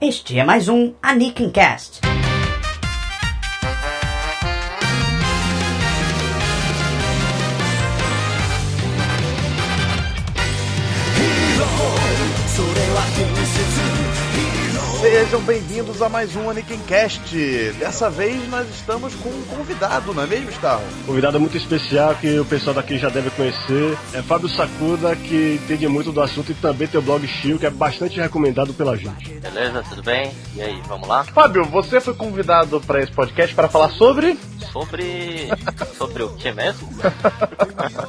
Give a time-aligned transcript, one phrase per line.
[0.00, 2.00] Este é mais um Anikin Cast.
[15.00, 17.32] Sejam bem-vindos a mais um Anikin Cast.
[17.78, 20.82] Dessa vez nós estamos com um convidado, não é mesmo, Starro?
[21.06, 23.96] Convidado muito especial que o pessoal daqui já deve conhecer.
[24.12, 27.66] É Fábio Sacuda, que entende muito do assunto e também tem o blog Chill, que
[27.66, 29.34] é bastante recomendado pela gente.
[29.34, 30.32] Beleza, tudo bem?
[30.56, 31.22] E aí, vamos lá?
[31.22, 34.36] Fábio, você foi convidado para esse podcast para falar sobre.
[34.72, 35.48] Sobre.
[35.96, 36.88] sobre o que mesmo?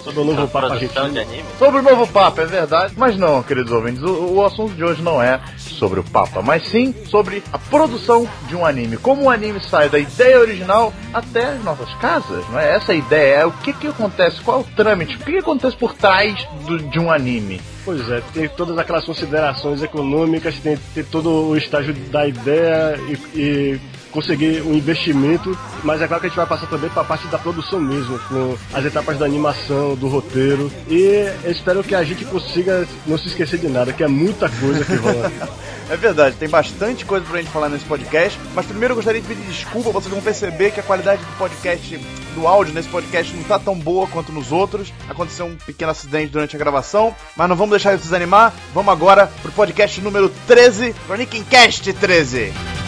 [0.04, 1.12] Sobre o novo Papa Produção argentino.
[1.12, 1.49] de anime?
[1.58, 2.94] Sobre o novo Papa, é verdade.
[2.98, 6.68] Mas não, queridos ouvintes, o, o assunto de hoje não é sobre o Papa, mas
[6.68, 8.98] sim sobre a produção de um anime.
[8.98, 12.76] Como o anime sai da ideia original até as nossas casas, não é?
[12.76, 15.38] Essa é ideia, é o que que acontece, qual é o trâmite, o que, que
[15.38, 17.60] acontece por trás do- de um anime.
[17.86, 23.40] Pois é, tem todas aquelas considerações econômicas, tem, tem todo o estágio da ideia e,
[23.40, 23.80] e
[24.12, 27.27] conseguir um investimento, mas é claro que a gente vai passar também para a parte
[27.27, 32.26] da produção mesmo, com as etapas da animação, do roteiro, e espero que a gente
[32.26, 35.32] consiga não se esquecer de nada, que é muita coisa que rola.
[35.90, 39.27] É verdade, tem bastante coisa pra gente falar nesse podcast, mas primeiro eu gostaria de
[39.27, 41.98] pedir desculpa, vocês vão perceber que a qualidade do podcast,
[42.35, 44.93] do áudio nesse podcast não tá tão boa quanto nos outros.
[45.10, 48.54] Aconteceu um pequeno acidente durante a gravação, mas não vamos deixar isso desanimar.
[48.71, 52.79] Vamos agora pro podcast número 13, pro Nickin Cast 13.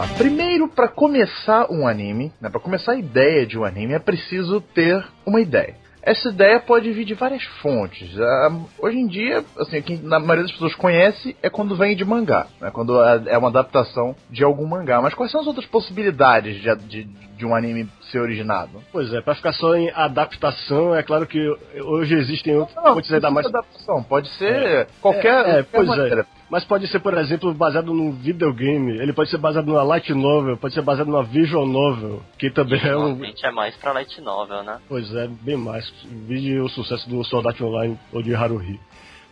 [0.00, 0.06] Lá.
[0.16, 4.60] Primeiro, pra começar um anime, né, para começar a ideia de um anime, é preciso
[4.60, 5.74] ter uma ideia.
[6.02, 8.18] Essa ideia pode vir de várias fontes.
[8.18, 12.06] Ah, hoje em dia, assim, quem na maioria das pessoas conhece é quando vem de
[12.06, 15.02] mangá, né, quando é é uma adaptação de algum mangá.
[15.02, 18.82] Mas quais são as outras possibilidades de, de, de um anime ser originado?
[18.90, 21.38] Pois é, para ficar só em adaptação, é claro que
[21.82, 26.39] hoje existem outras fontes ainda mais adaptação, pode ser qualquer, É, é, qualquer pois é.
[26.50, 30.56] Mas pode ser, por exemplo, baseado num videogame, ele pode ser baseado numa light novel,
[30.56, 33.20] pode ser baseado numa visual novel, que também é um.
[33.24, 34.78] É mais pra light novel, né?
[34.88, 35.88] Pois é, bem mais.
[36.26, 38.80] Vide o sucesso do Sword Art Online ou de Haruhi.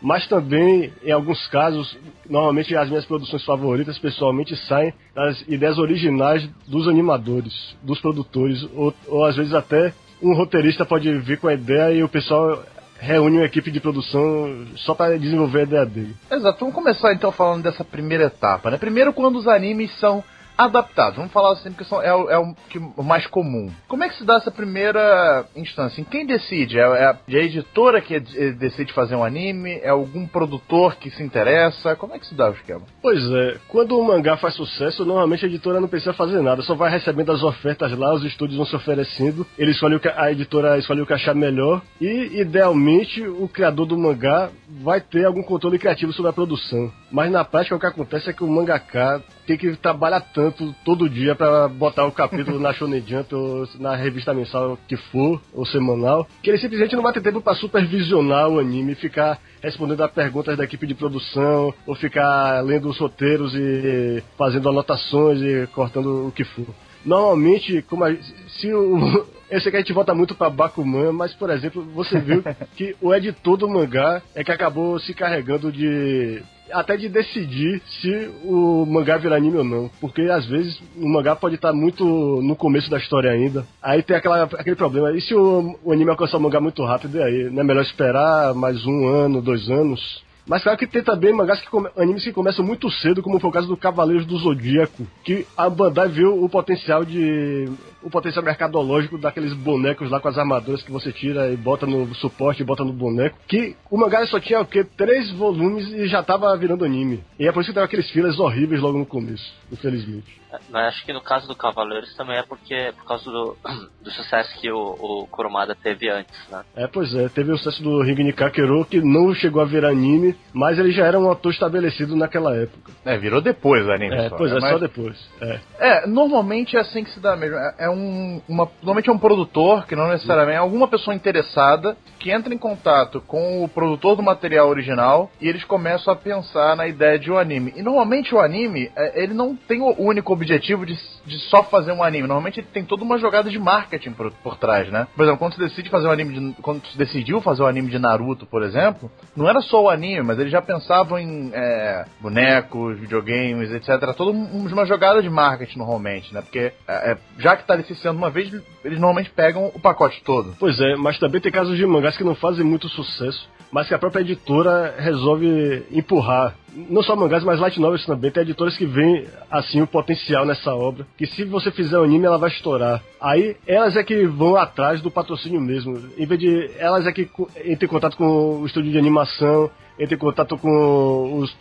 [0.01, 1.99] Mas também, em alguns casos,
[2.31, 8.95] normalmente as minhas produções favoritas pessoalmente saem das ideias originais dos animadores, dos produtores, ou,
[9.09, 9.93] ou às vezes até
[10.23, 12.62] um roteirista pode vir com a ideia e o pessoal
[12.98, 16.16] reúne uma equipe de produção só para desenvolver a ideia dele.
[16.31, 18.76] Exato, vamos começar então falando dessa primeira etapa, né?
[18.76, 20.22] Primeiro quando os animes são
[20.58, 22.54] adaptados, vamos falar assim porque são, é, o, é o
[22.96, 23.70] o mais comum.
[23.86, 26.00] Como é que se dá essa primeira instância?
[26.00, 26.78] Em quem decide?
[26.78, 29.78] É, é a, é a editora que eh, decide fazer um anime?
[29.82, 31.94] É algum produtor que se interessa?
[31.96, 32.82] Como é que se dá o esquema?
[33.00, 36.75] Pois é, quando o mangá faz sucesso, normalmente a editora não precisa fazer nada, só
[36.75, 40.32] vai recebendo as ofertas lá, os estúdios vão se oferecendo, ele escolhe o que, a
[40.32, 44.50] editora escolhe o que achar melhor e, idealmente, o criador do mangá
[44.82, 46.90] vai ter algum controle criativo sobre a produção.
[47.10, 50.47] Mas na prática o que acontece é que o mangaka tem que trabalhar tanto
[50.84, 55.41] todo dia para botar o capítulo na Shonen Jump ou na revista mensal que for,
[55.53, 60.03] ou semanal, que ele simplesmente não vai ter tempo para supervisionar o anime, ficar respondendo
[60.03, 65.66] a perguntas da equipe de produção, ou ficar lendo os roteiros e fazendo anotações e
[65.69, 66.66] cortando o que for.
[67.04, 68.14] Normalmente, como a,
[68.60, 69.26] se o.
[69.50, 72.44] Eu sei que a gente volta muito pra Bakuman, mas, por exemplo, você viu
[72.76, 76.42] que o editor do mangá é que acabou se carregando de.
[76.73, 79.91] Até de decidir se o mangá virar anime ou não.
[80.01, 83.67] Porque às vezes o mangá pode estar muito no começo da história ainda.
[83.83, 85.12] Aí tem aquela, aquele problema.
[85.12, 87.51] E se o, o anime alcançar o mangá muito rápido, e aí?
[87.51, 90.23] Não é melhor esperar mais um ano, dois anos?
[90.47, 93.50] Mas claro que tem também mangás que come- animes que começam muito cedo, como foi
[93.50, 97.69] o caso do Cavaleiros do Zodíaco, que a Bandai viu o potencial de
[98.08, 102.12] o potencial mercadológico daqueles bonecos lá com as armaduras que você tira e bota no
[102.14, 104.82] suporte e bota no boneco, que o mangá só tinha o quê?
[104.84, 107.22] Três volumes e já tava virando anime.
[107.38, 110.38] E é por isso que tava aqueles filas horríveis logo no começo, infelizmente.
[110.70, 113.55] Mas acho que no caso do Cavaleiros também é porque é por causa do,
[114.02, 116.62] do sucesso que o, o Kurumada teve antes, né?
[116.75, 120.34] É, pois é, teve o sucesso do Ring Kakero, que não chegou a virar anime,
[120.54, 122.90] mas ele já era um autor estabelecido naquela época.
[123.04, 124.56] É, virou depois o anime É, só, pois né?
[124.56, 125.28] é, Mas- só depois.
[125.43, 125.61] É.
[125.78, 127.56] É, normalmente é assim que se dá mesmo.
[127.56, 131.15] É, é um um, uma, normalmente é um produtor, que não necessariamente é alguma pessoa
[131.15, 136.17] interessada, que entra em contato com o produtor do material original e eles começam a
[136.17, 137.73] pensar na ideia de um anime.
[137.77, 141.93] E normalmente o anime, é, ele não tem o único objetivo de, de só fazer
[141.93, 142.27] um anime.
[142.27, 145.06] Normalmente ele tem toda uma jogada de marketing por, por trás, né?
[145.15, 147.91] Por exemplo, quando você decide fazer um anime de, quando você decidiu fazer um anime
[147.91, 152.05] de Naruto, por exemplo, não era só o anime, mas eles já pensavam em é,
[152.21, 154.15] bonecos, videogames, etc.
[154.17, 156.43] Toda uma jogada de marketing normalmente, né?
[156.43, 158.52] Porque é, é, já que tá licenciando uma vez,
[158.84, 160.54] eles normalmente pegam o pacote todo.
[160.58, 163.94] Pois é, mas também tem casos de mangás que não fazem muito sucesso, mas que
[163.94, 166.54] a própria editora resolve empurrar.
[166.75, 168.30] Não só mangás, mas light novels também.
[168.30, 171.06] Tem editoras que veem, assim, o potencial nessa obra.
[171.16, 173.02] Que se você fizer um anime, ela vai estourar.
[173.20, 175.98] Aí, elas é que vão atrás do patrocínio mesmo.
[176.16, 176.70] Em vez de...
[176.78, 177.22] Elas é que
[177.64, 181.56] entram em contato com o estúdio de animação, entram em contato com os,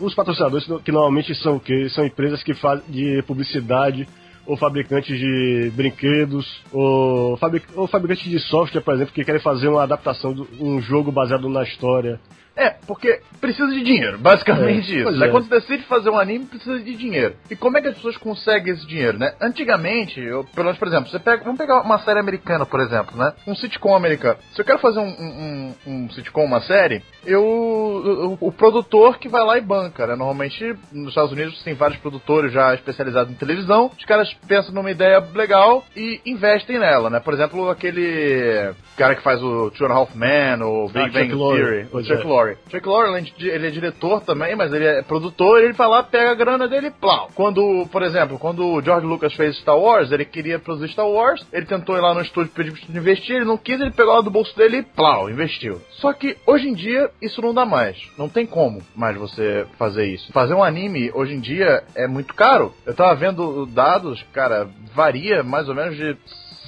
[0.00, 1.88] os patrocinadores, que normalmente são o quê?
[1.90, 4.06] São empresas que fazem de publicidade,
[4.46, 9.68] ou fabricantes de brinquedos, ou, fabric ou fabricantes de software, por exemplo, que querem fazer
[9.68, 12.20] uma adaptação de um jogo baseado na história.
[12.56, 15.10] É, porque precisa de dinheiro, basicamente É, isso.
[15.12, 15.28] né?
[15.28, 17.34] Quando você decide fazer um anime, precisa de dinheiro.
[17.50, 19.32] E como é que as pessoas conseguem esse dinheiro, né?
[19.40, 23.16] Antigamente, eu, pelo menos, por exemplo, você pega, vamos pegar uma série americana, por exemplo,
[23.16, 23.32] né?
[23.46, 24.36] Um sitcom americano.
[24.54, 29.28] Se eu quero fazer um, um, um, sitcom, uma série, eu o, o produtor que
[29.28, 30.14] vai lá e banca, né?
[30.14, 33.90] Normalmente, nos Estados Unidos, tem vários produtores já especializados em televisão.
[33.98, 37.20] Os caras pensam numa ideia legal e investem nela, né?
[37.20, 41.08] Por exemplo, aquele cara que faz o Two and a Half Men, o Big Ah,
[41.12, 41.28] Bang.
[41.28, 42.22] Theory, o Chuck é.
[42.42, 42.56] Lorre.
[42.68, 46.34] Chuck Lorre, ele é diretor também, mas ele é produtor, ele vai lá, pega a
[46.34, 47.30] grana dele e plau.
[47.34, 51.46] Quando, por exemplo, quando o George Lucas fez Star Wars, ele queria produzir Star Wars,
[51.52, 54.20] ele tentou ir lá no estúdio pedir estúdio investir, ele não quis, ele pegou lá
[54.20, 55.80] do bolso dele e plau, investiu.
[55.90, 57.98] Só que hoje em dia isso não dá mais.
[58.18, 60.32] Não tem como mais você fazer isso.
[60.32, 62.74] Fazer um anime hoje em dia é muito caro.
[62.84, 66.16] Eu tava vendo dados, cara, varia mais ou menos de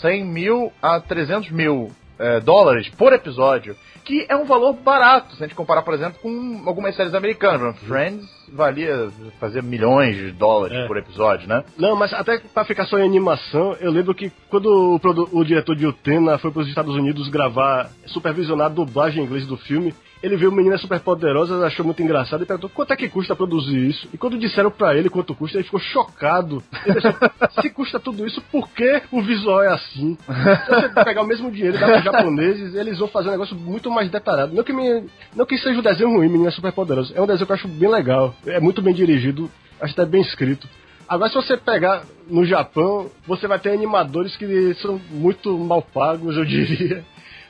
[0.00, 5.42] 100 mil a 300 mil é, dólares por episódio, que é um valor barato, se
[5.42, 7.76] a gente comparar, por exemplo, com algumas séries americanas.
[7.80, 9.08] Friends valia
[9.40, 10.86] fazer milhões de dólares É.
[10.86, 11.64] por episódio, né?
[11.78, 14.66] Não, mas até pra ficar só em animação, eu lembro que quando
[15.02, 19.26] o, o diretor de Utena foi para os Estados Unidos gravar, supervisionar a dublagem em
[19.26, 23.10] inglês do filme, ele viu Meninas Superpoderosas, achou muito engraçado e perguntou quanto é que
[23.10, 24.08] custa produzir isso.
[24.10, 26.62] E quando disseram pra ele quanto custa, ele ficou chocado.
[26.86, 27.14] Ele pensou,
[27.60, 30.16] se custa tudo isso, por que o visual é assim?
[30.16, 33.54] Se você pegar o mesmo dinheiro e dar pros japoneses, eles vão fazer um negócio
[33.54, 34.54] muito mais detalhado.
[34.54, 35.04] Não que, me,
[35.36, 37.14] não que seja um desenho ruim, Meninas Superpoderosas.
[37.14, 38.34] É um desenho que eu acho bem legal.
[38.46, 40.66] É muito bem dirigido, acho até bem escrito.
[41.06, 46.34] Agora, se você pegar no Japão, você vai ter animadores que são muito mal pagos,
[46.34, 47.04] eu diria.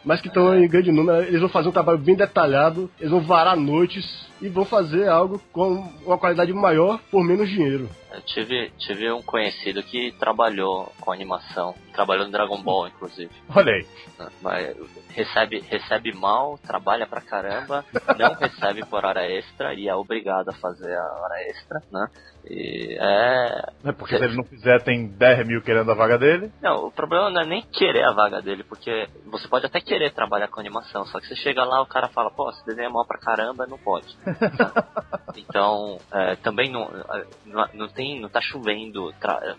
[0.04, 3.20] Mas que estão em grande número, eles vão fazer um trabalho bem detalhado, eles vão
[3.20, 7.88] varar noites e vão fazer algo com uma qualidade maior por menos dinheiro.
[8.14, 13.30] Eu tive, tive um conhecido que trabalhou com animação, trabalhou no Dragon Ball, inclusive.
[13.54, 13.86] Olha aí.
[14.18, 14.28] né?
[14.40, 14.76] Mas
[15.08, 17.84] recebe, recebe mal, trabalha pra caramba,
[18.18, 22.06] não recebe por hora extra e é obrigado a fazer a hora extra, né?
[22.46, 23.62] E é.
[23.84, 26.52] É porque se ele não fizer, tem 10 mil querendo a vaga dele.
[26.60, 30.12] Não, o problema não é nem querer a vaga dele, porque você pode até querer
[30.12, 33.06] trabalhar com animação, só que você chega lá, o cara fala, pô, você desenha mal
[33.06, 34.06] pra caramba, não pode.
[35.36, 39.12] então, é, também não, é, não, não tem, não tá chovendo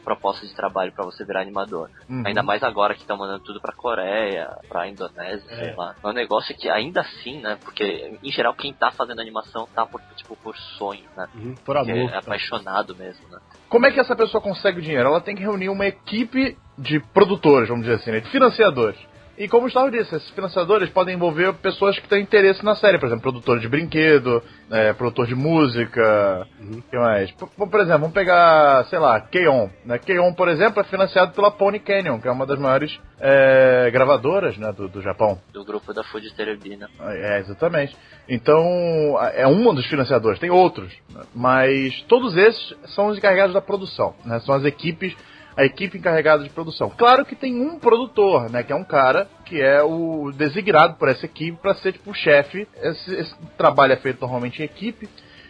[0.03, 1.89] proposta de trabalho pra você virar animador.
[2.09, 2.23] Uhum.
[2.25, 5.95] Ainda mais agora que estão mandando tudo pra Coreia, pra Indonésia, sei lá.
[6.03, 7.57] É um negócio que ainda assim, né?
[7.63, 11.27] Porque em geral quem tá fazendo animação tá por, tipo, por sonho, né?
[11.63, 12.13] Por Porque amor.
[12.13, 13.39] é apaixonado mesmo, né?
[13.69, 15.07] Como é que essa pessoa consegue o dinheiro?
[15.09, 18.19] Ela tem que reunir uma equipe de produtores, vamos dizer assim, né?
[18.19, 18.99] de financiadores.
[19.37, 22.97] E como o Gustavo disse, esses financiadores podem envolver pessoas que têm interesse na série,
[22.97, 24.41] por exemplo, produtor de brinquedo,
[24.71, 27.31] é, produtor de música, o que mais?
[27.31, 29.69] Por, por exemplo, vamos pegar, sei lá, K-On!
[29.85, 29.99] Né?
[29.99, 34.57] K-On!, por exemplo, é financiado pela Pony Canyon, que é uma das maiores é, gravadoras
[34.57, 35.37] né, do, do Japão.
[35.51, 36.87] Do grupo da Fuji Terebi, né?
[37.01, 37.95] É, exatamente.
[38.29, 40.93] Então, é um dos financiadores, tem outros.
[41.13, 41.21] né?
[41.35, 44.39] Mas todos esses são os encarregados da produção, né?
[44.39, 45.15] São as equipes,
[45.57, 46.89] a equipe encarregada de produção.
[46.89, 48.63] Claro que tem um produtor, né?
[48.63, 52.13] Que é um cara que é o designado por essa equipe para ser tipo o
[52.13, 52.67] chefe.
[52.81, 55.07] Esse, esse trabalho é feito normalmente em equipe.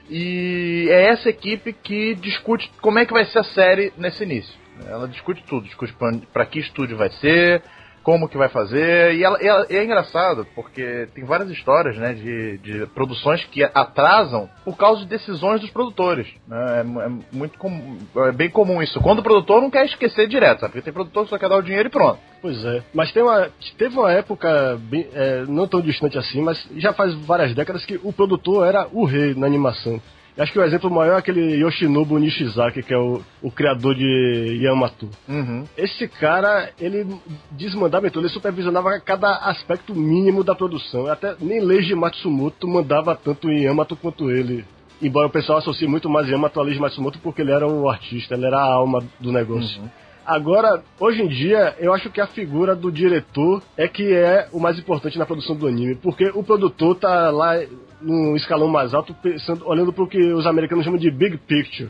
[0.09, 4.53] E é essa equipe que discute como é que vai ser a série nesse início.
[4.87, 5.95] Ela discute tudo, discute
[6.31, 7.63] para que estúdio vai ser,
[8.05, 9.15] como que vai fazer.
[9.15, 13.43] E, ela, e ela- e é engraçado, porque tem várias histórias né, de, de produções
[13.45, 16.27] que atrasam por causa de decisões dos produtores.
[16.47, 16.57] né?
[16.77, 17.97] É, é muito comum,
[18.27, 19.01] é bem comum isso.
[19.01, 20.73] Quando o produtor não quer esquecer direto, sabe?
[20.73, 22.19] Porque tem produtor que só quer dar o dinheiro e pronto.
[22.41, 22.83] Pois é.
[22.93, 27.13] Mas tem uma, teve uma época, bem- é, não tão distante assim, mas já faz
[27.25, 29.99] várias décadas que o produtor era o rei na animação.
[30.37, 34.59] Acho que o exemplo maior é aquele Yoshinobu Nishizaki, que é o, o criador de
[34.61, 35.09] Yamato.
[35.29, 35.63] Uhum.
[35.77, 37.07] Esse cara, ele
[37.51, 41.07] desmandava em tudo, ele supervisionava cada aspecto mínimo da produção.
[41.07, 44.65] Até nem Leiji Matsumoto mandava tanto em Yamato quanto ele.
[45.01, 48.35] Embora o pessoal associe muito mais Yamato a Leiji Matsumoto porque ele era o artista,
[48.35, 49.81] ele era a alma do negócio.
[50.25, 54.59] Agora, hoje em dia, eu acho que a figura do diretor é que é o
[54.59, 57.55] mais importante na produção do anime, porque o produtor tá lá
[58.01, 61.89] num escalão mais alto, pensando, olhando pro que os americanos chamam de big picture.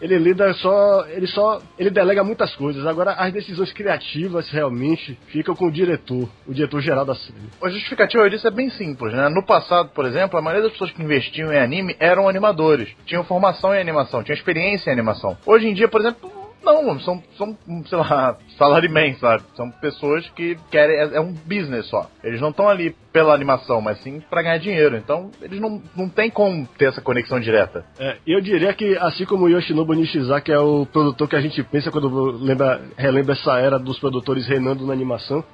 [0.00, 2.86] Ele lida só, ele só, ele delega muitas coisas.
[2.86, 7.38] Agora, as decisões criativas realmente ficam com o diretor, o diretor geral da série.
[7.62, 9.28] A justificativa disso é bem simples, né?
[9.28, 12.90] No passado, por exemplo, a maioria das pessoas que investiam em anime eram animadores.
[13.06, 15.36] Tinham formação em animação, tinham experiência em animação.
[15.46, 16.30] Hoje em dia, por exemplo,
[16.72, 17.56] não, são, são,
[17.86, 19.42] sei lá, salarymen, sabe?
[19.56, 22.08] São pessoas que querem, é, é um business só.
[22.22, 24.96] Eles não estão ali pela animação, mas sim pra ganhar dinheiro.
[24.96, 27.84] Então, eles não, não tem como ter essa conexão direta.
[27.98, 31.62] É, eu diria que, assim como o Yoshinobu Nishizaki é o produtor que a gente
[31.62, 32.08] pensa quando
[32.42, 35.44] lembra, relembra essa era dos produtores reinando na animação,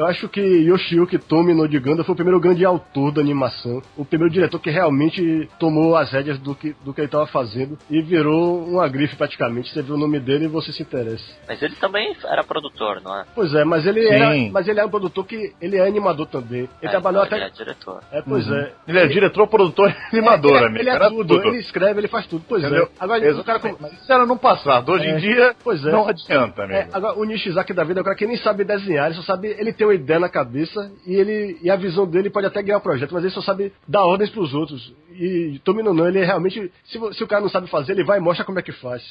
[0.00, 4.04] eu acho que Yoshiyuki Tomi no Ganda foi o primeiro grande autor da animação, o
[4.04, 8.00] primeiro diretor que realmente tomou as rédeas do que, do que ele estava fazendo e
[8.02, 9.70] virou uma grife praticamente.
[9.72, 11.24] Você vê o nome dele e você se interessa.
[11.46, 13.24] Mas ele também era produtor, não é?
[13.34, 14.12] Pois é, mas ele Sim.
[14.14, 16.60] era, mas ele é um produtor que ele é animador também.
[16.60, 18.00] Ele É, trabalhou então até Ele é diretor.
[18.10, 18.72] É, pois é.
[18.88, 20.78] Ele é diretor, produtor e animador, ele, é- amigo.
[20.80, 22.44] ele é Era tudo, ele escreve, ele faz tudo.
[22.48, 22.84] Pois Entendeu?
[22.84, 22.88] é.
[22.98, 23.76] Agora, o cara com.
[23.80, 24.92] Mas isso era no passado.
[24.92, 25.10] Hoje É.
[25.10, 25.90] em dia, Pois é.
[25.92, 26.78] não adianta, amigo.
[26.78, 29.22] É, agora, o Nishizaki da vida é o cara que nem sabe desenhar, ele só
[29.22, 32.62] sabe, ele tem uma ideia na cabeça e ele e a visão dele pode até
[32.62, 34.94] ganhar o projeto, mas ele só sabe dar ordens pros outros.
[35.12, 38.22] E Tomino não, ele realmente, se, se o cara não sabe fazer, ele vai e
[38.22, 39.02] mostra como é que faz.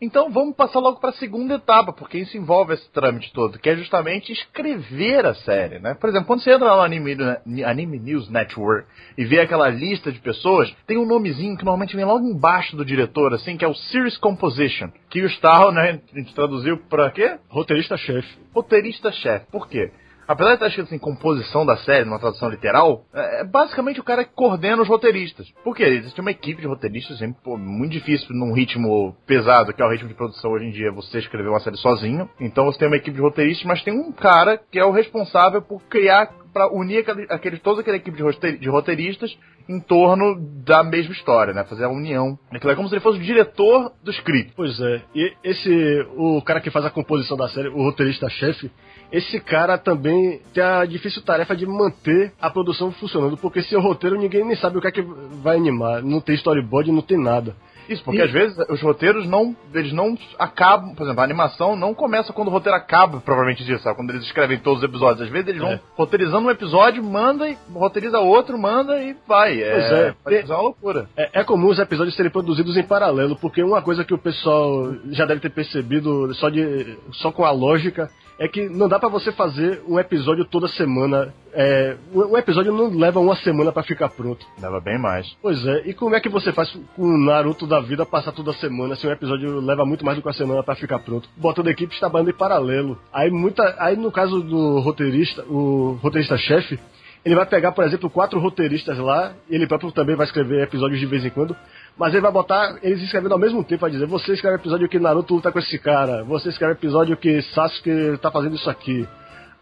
[0.00, 3.70] Então vamos passar logo para a segunda etapa, porque isso envolve esse trâmite todo, que
[3.70, 5.94] é justamente escrever a série, né?
[5.94, 7.16] Por exemplo, quando você entra lá no Anime,
[7.64, 8.86] Anime News Network
[9.16, 12.84] e vê aquela lista de pessoas, tem um nomezinho que normalmente vem logo embaixo do
[12.84, 17.10] diretor, assim, que é o Series Composition, que o Starro, né, a gente traduziu para
[17.10, 17.38] quê?
[17.48, 18.28] Roteirista-chefe.
[18.52, 19.46] roteirista-chefe.
[19.50, 19.90] Por quê?
[20.26, 24.04] Apesar de estar escrito assim, composição da série, numa tradução literal, é é basicamente o
[24.04, 25.46] cara que coordena os roteiristas.
[25.62, 25.84] Por quê?
[25.84, 29.90] Existe uma equipe de roteiristas, sempre, pô, muito difícil num ritmo pesado, que é o
[29.90, 32.28] ritmo de produção hoje em dia, você escrever uma série sozinho.
[32.40, 35.60] Então você tem uma equipe de roteiristas, mas tem um cara que é o responsável
[35.60, 39.36] por criar, para unir aquele, aquele, toda aquela equipe de roteiristas
[39.68, 41.64] em torno da mesma história, né?
[41.64, 42.38] Fazer a união.
[42.52, 44.52] Aquilo é como se ele fosse o diretor do script.
[44.54, 45.02] Pois é.
[45.14, 48.70] E esse, o cara que faz a composição da série, o roteirista-chefe,
[49.14, 53.80] esse cara também tem a difícil tarefa de manter a produção funcionando, porque sem o
[53.80, 55.02] roteiro ninguém nem sabe o que é que
[55.42, 56.02] vai animar.
[56.02, 57.54] Não tem storyboard, não tem nada.
[57.88, 59.54] Isso, porque às vezes os roteiros não.
[59.74, 60.94] Eles não acabam.
[60.94, 63.96] Por exemplo, a animação não começa quando o roteiro acaba, provavelmente disso, sabe?
[63.96, 65.22] Quando eles escrevem todos os episódios.
[65.26, 65.80] Às vezes eles vão É.
[65.94, 69.56] roteirizando um episódio, manda e roteiriza outro, manda e vai.
[69.58, 70.14] Pois é.
[70.24, 71.08] fazer uma loucura.
[71.16, 74.94] É, é comum os episódios serem produzidos em paralelo, porque uma coisa que o pessoal
[75.10, 79.08] já deve ter percebido só, de, só com a lógica é que não dá pra
[79.08, 81.32] você fazer um episódio toda semana.
[81.52, 84.44] É, um um episódio não leva uma semana pra ficar pronto.
[84.60, 85.36] Leva bem mais.
[85.40, 88.52] Pois é, e como é que você faz com o Naruto da vida passar toda
[88.54, 91.28] semana, se um episódio leva muito mais do que uma semana pra ficar pronto?
[91.36, 92.98] Botando equipes trabalhando em paralelo.
[93.12, 93.76] Aí muita.
[93.78, 96.78] Aí no caso do roteirista, o roteirista-chefe,
[97.24, 101.06] ele vai pegar, por exemplo, quatro roteiristas lá, ele próprio também vai escrever episódios de
[101.06, 101.56] vez em quando,
[101.96, 104.98] mas ele vai botar eles escrevendo ao mesmo tempo, vai dizer, você escreve episódio que
[104.98, 109.08] Naruto luta com esse cara, você escreve episódio que Sasuke tá fazendo isso aqui.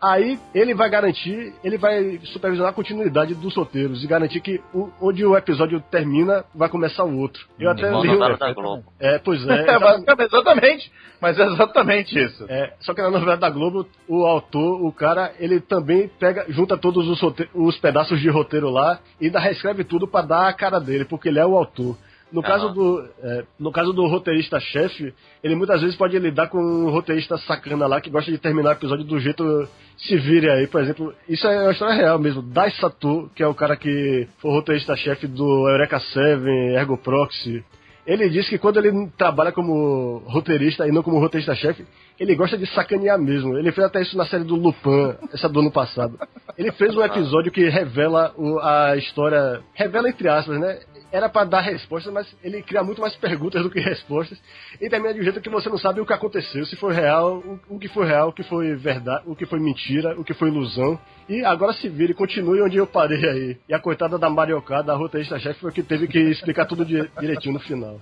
[0.03, 4.91] Aí ele vai garantir, ele vai supervisionar a continuidade dos roteiros e garantir que o-
[5.01, 7.47] onde o episódio termina, vai começar o outro.
[7.57, 8.09] Eu até Igual li.
[8.09, 8.85] novela da Globo.
[8.99, 9.63] É, pois é.
[9.71, 10.93] É, basicamente, exatamente.
[11.21, 12.45] Mas é exatamente isso.
[12.49, 16.77] É, só que na novela da Globo, o autor, o cara, ele também pega, junta
[16.77, 17.21] todos os,
[17.55, 21.29] os pedaços de roteiro lá e ainda reescreve tudo pra dar a cara dele, porque
[21.29, 21.97] ele é o autor.
[22.33, 22.49] No Aham.
[22.49, 25.13] caso do, é, no caso do roteirista-chefe,
[25.45, 28.73] ele muitas vezes pode lidar com um roteirista sacana lá que gosta de terminar o
[28.73, 31.15] episódio do jeito se vire aí, por exemplo.
[31.29, 32.41] Isso é uma história real mesmo.
[32.43, 36.43] Dai Sato, que é o cara que foi o roteirista-chefe do Eureka 7,
[36.75, 37.63] Ergo Proxy,
[38.05, 41.85] ele disse que quando ele trabalha como roteirista e não como roteirista-chefe,
[42.19, 43.57] ele gosta de sacanear mesmo.
[43.57, 46.19] Ele fez até isso na série do Lupin, essa do ano passado.
[46.59, 49.61] Ele fez um episódio que revela o- a história.
[49.75, 50.81] Revela entre aspas, né?
[51.13, 54.41] Era pra dar respostas, mas ele cria muito mais perguntas do que respostas.
[54.81, 57.35] E termina de um jeito que você não sabe o que aconteceu, se foi real,
[57.37, 60.33] o, o que foi real, o que foi verdade, o que foi mentira, o que
[60.33, 60.99] foi ilusão.
[61.29, 63.57] E agora se vira e continue onde eu parei aí.
[63.69, 67.55] E a coitada da Marioká, da roteirista-chefe, foi que teve que explicar tudo di- direitinho
[67.55, 68.01] no final.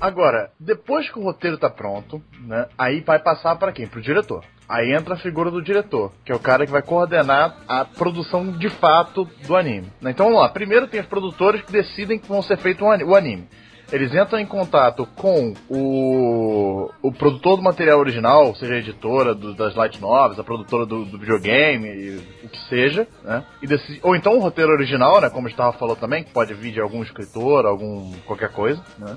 [0.00, 2.68] Agora, depois que o roteiro tá pronto, né?
[2.78, 3.86] Aí vai passar para quem?
[3.88, 4.44] Pro diretor.
[4.68, 8.50] Aí entra a figura do diretor, que é o cara que vai coordenar a produção
[8.50, 9.92] de fato do anime.
[10.00, 10.10] né?
[10.10, 10.48] Então vamos lá.
[10.48, 13.48] Primeiro tem os produtores que decidem que vão ser feito o anime.
[13.92, 19.54] Eles entram em contato com o, o produtor do material original, seja a editora do-
[19.54, 23.44] das light novels, a produtora do, do videogame, e o que seja, né?
[23.62, 23.66] E
[24.02, 25.30] ou então o roteiro original, né?
[25.30, 29.16] Como estava falando também, que pode vir de algum escritor, algum qualquer coisa, né?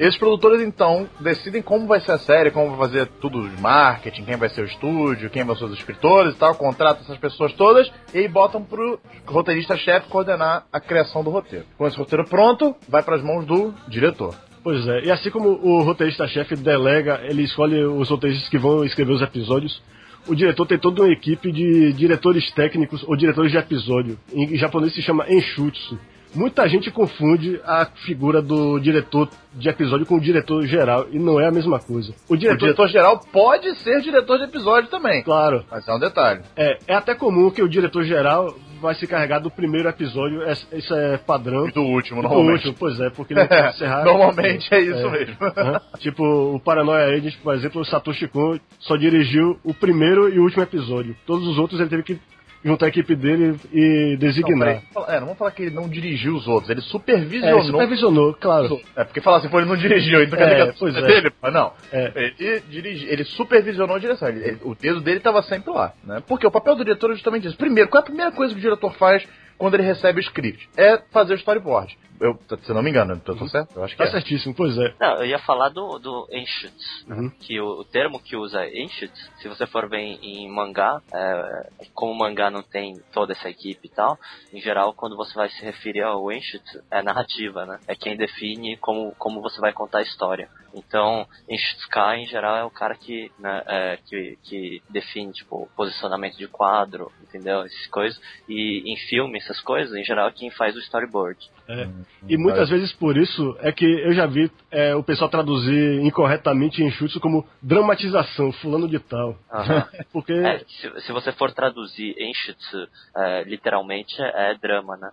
[0.00, 4.24] Esses produtores, então, decidem como vai ser a série, como vai fazer tudo de marketing,
[4.24, 7.52] quem vai ser o estúdio, quem vão ser os escritores e tal, contratam essas pessoas
[7.52, 11.66] todas e botam pro roteirista-chefe coordenar a criação do roteiro.
[11.76, 14.34] Com esse roteiro pronto, vai para as mãos do diretor.
[14.64, 19.12] Pois é, e assim como o roteirista-chefe delega, ele escolhe os roteiristas que vão escrever
[19.12, 19.82] os episódios,
[20.26, 24.18] o diretor tem toda uma equipe de diretores técnicos ou diretores de episódio.
[24.32, 25.98] Em japonês se chama enshutsu.
[26.34, 31.40] Muita gente confunde a figura do diretor de episódio com o diretor geral, e não
[31.40, 32.12] é a mesma coisa.
[32.28, 35.22] O O diretor, diretor geral pode ser diretor de episódio também.
[35.24, 36.42] claro, Mas é um detalhe.
[36.56, 40.52] é, é até comum que o diretor geral vai se carregar do primeiro episódio, é-
[40.78, 41.68] isso é padrão.
[41.68, 42.68] E do último, Do normalmente.
[42.68, 44.04] último, pois é, porque ele vai encerrar.
[44.06, 45.36] Normalmente é isso mesmo.
[45.40, 45.80] Aham.
[45.98, 46.22] tipo,
[46.54, 50.62] o Paranoia Agent, por exemplo, o Satoshi Kon só dirigiu o primeiro e o último
[50.62, 51.14] episódio.
[51.26, 52.18] Todos os outros ele teve que
[52.64, 54.82] juntar a equipe dele e Não, designar.
[54.94, 55.06] peraí.
[55.08, 57.58] é, não vamos falar que ele não dirigiu os outros, ele supervisionou.
[57.58, 58.80] é, supervisionou, claro.
[58.96, 61.06] É, porque falar assim, pô, ele não dirigiu, então quer dizer que é é.
[61.06, 61.32] dele?
[61.40, 61.72] Mas não.
[61.92, 62.32] É.
[62.38, 64.28] Ele, dirigi, ele supervisionou a direção.
[64.28, 66.22] ele- ele- o dedo dele estava sempre lá, né?
[66.26, 67.56] Porque o papel do diretor é justamente isso.
[67.56, 69.26] Primeiro, qual é a primeira coisa que o diretor faz
[69.56, 70.68] quando ele recebe o script?
[70.76, 71.96] É fazer o storyboard.
[72.20, 73.74] Eu, se eu não me engano, eu tô certo?
[73.76, 74.12] Eu acho que Tá é.
[74.12, 74.94] certíssimo, pois é.
[75.00, 77.30] Não, eu ia falar do, do Enshutsu, Uhum.
[77.40, 81.00] que o, o termo que usa é Enshutsu, se você for ver em, em mangá,
[81.12, 84.18] é, como o mangá não tem toda essa equipe e tal,
[84.52, 87.78] em geral, quando você vai se referir ao Enshutsu, é narrativa, né?
[87.88, 90.48] É quem define como, como você vai contar a história.
[90.74, 96.36] Então, Enshutsuka, em geral, é o cara que, né, é, que, que define, tipo, posicionamento
[96.36, 97.62] de quadro, entendeu?
[97.62, 98.20] Essas coisas.
[98.48, 101.38] E em filme, essas coisas, em geral, é quem faz o storyboard.
[101.70, 101.88] É.
[102.28, 106.82] E muitas vezes por isso é que eu já vi é, o pessoal traduzir incorretamente
[106.82, 109.38] em chutes como dramatização, fulano de tal.
[109.52, 109.86] Aham.
[110.12, 115.10] Porque É, se, se você for traduzir Enshutsu, é, literalmente é, é drama, né?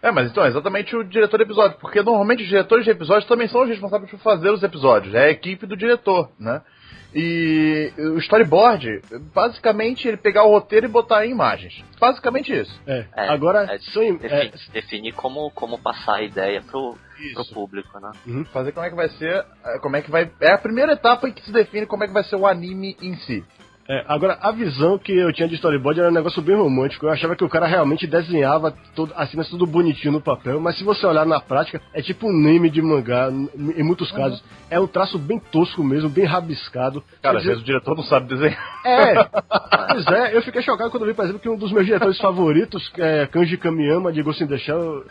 [0.00, 3.26] É, mas então é exatamente o diretor de episódio, porque normalmente os diretores de episódios
[3.26, 6.62] também são os responsáveis por fazer os episódios, é a equipe do diretor, né?
[7.14, 9.00] E o storyboard,
[9.34, 11.82] basicamente, ele pegar o roteiro e botar em imagens.
[11.98, 12.80] Basicamente isso.
[12.86, 13.78] é, É, agora é,
[14.26, 16.96] é, Definir, como, como passar a ideia pro,
[17.34, 18.12] pro público, né?
[18.52, 20.30] Fazer como é que vai ser, é, como é que vai.
[20.40, 22.94] É a primeira etapa em que se define como é que vai ser o anime
[23.00, 23.42] em si.
[23.90, 27.06] É, agora, a visão que eu tinha de storyboard era um negócio bem romântico.
[27.06, 30.76] Eu achava que o cara realmente desenhava todo, as cenas tudo bonitinho no papel, mas
[30.76, 34.44] se você olhar na prática, é tipo um name de mangá, em muitos casos.
[34.68, 37.02] É um traço bem tosco mesmo, bem rabiscado.
[37.22, 38.58] Cara, às dizer, vezes o diretor não sabe desenhar.
[38.84, 39.24] É,
[39.88, 42.92] pois é, eu fiquei chocado quando vi, por exemplo, que um dos meus diretores favoritos,
[42.98, 45.04] é Kanji Kamiyama, de Ghost in the Shell,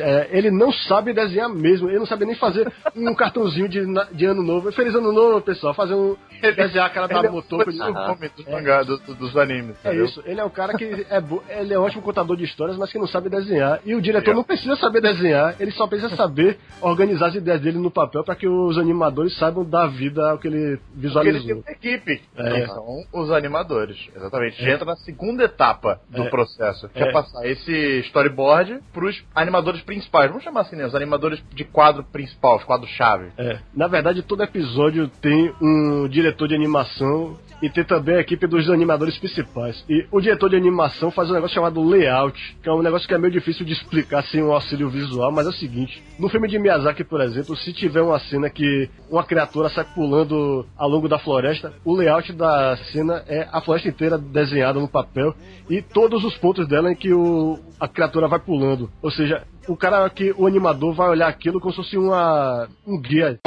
[0.00, 3.80] é, ele não sabe desenhar mesmo, ele não sabe nem fazer um cartãozinho de,
[4.12, 4.70] de ano novo.
[4.72, 6.16] Feliz ano novo, pessoal, fazer um.
[6.40, 7.68] desenhar a cara da Ele é o motor.
[7.68, 8.08] Aham.
[8.08, 9.76] nome dos mangá, do- do- dos animes.
[9.84, 10.04] É entendeu?
[10.06, 12.76] isso, ele é um cara que é, bo- ele é um ótimo contador de histórias,
[12.76, 13.80] mas que não sabe desenhar.
[13.84, 17.78] E o diretor não precisa saber desenhar, ele só precisa saber organizar as ideias dele
[17.78, 21.46] no papel para que os animadores saibam dar vida ao que ele Porque ele visualizou.
[21.46, 22.22] tem uma equipe.
[22.36, 22.60] É.
[22.62, 23.96] que São os animadores.
[24.14, 24.62] Exatamente.
[24.62, 26.30] Já entra na segunda etapa do É.
[26.30, 27.08] processo, que é.
[27.08, 27.12] É.
[27.12, 30.28] passar esse storyboard pros animadores principais.
[30.28, 30.86] Vamos chamar assim, né?
[30.86, 33.32] Os animadores de quadro principal, os quadros-chave.
[33.36, 38.46] É, na verdade, todo episódio tem um diretor de animação e tem também a equipe
[38.46, 39.84] dos animadores principais.
[39.88, 43.14] E o diretor de animação faz um negócio chamado layout, que é um negócio que
[43.14, 46.48] é meio difícil de explicar sem um auxílio visual, mas é o seguinte: no filme
[46.48, 51.08] de Miyazaki, por exemplo, se tiver uma cena que uma criatura sai pulando ao longo
[51.08, 55.34] da floresta, o layout da cena é a floresta inteira desenhada no papel
[55.70, 58.90] e todos os pontos dela em que o, a criatura vai pulando.
[59.00, 63.00] Ou seja, o cara que o animador vai olhar aquilo como se fosse uma, um
[63.00, 63.38] guia.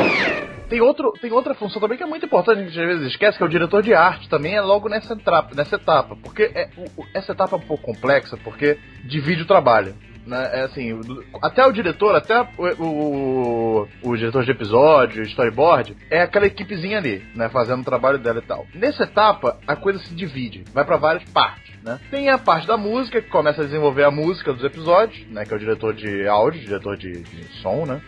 [0.69, 3.37] Tem, outro, tem outra função também que é muito importante, a gente às vezes esquece,
[3.37, 6.15] que é o diretor de arte também é logo nessa etapa, nessa etapa.
[6.15, 6.69] Porque é,
[7.13, 9.95] essa etapa é um pouco complexa, porque divide o trabalho.
[10.25, 10.49] Né?
[10.53, 10.99] É assim,
[11.41, 17.23] até o diretor, até o, o, o diretor de episódio, storyboard, é aquela equipezinha ali,
[17.35, 17.47] né?
[17.49, 18.65] Fazendo o trabalho dela e tal.
[18.73, 21.99] Nessa etapa, a coisa se divide, vai pra várias partes, né?
[22.09, 25.45] Tem a parte da música, que começa a desenvolver a música dos episódios, né?
[25.45, 28.01] Que é o diretor de áudio, diretor de, de som, né?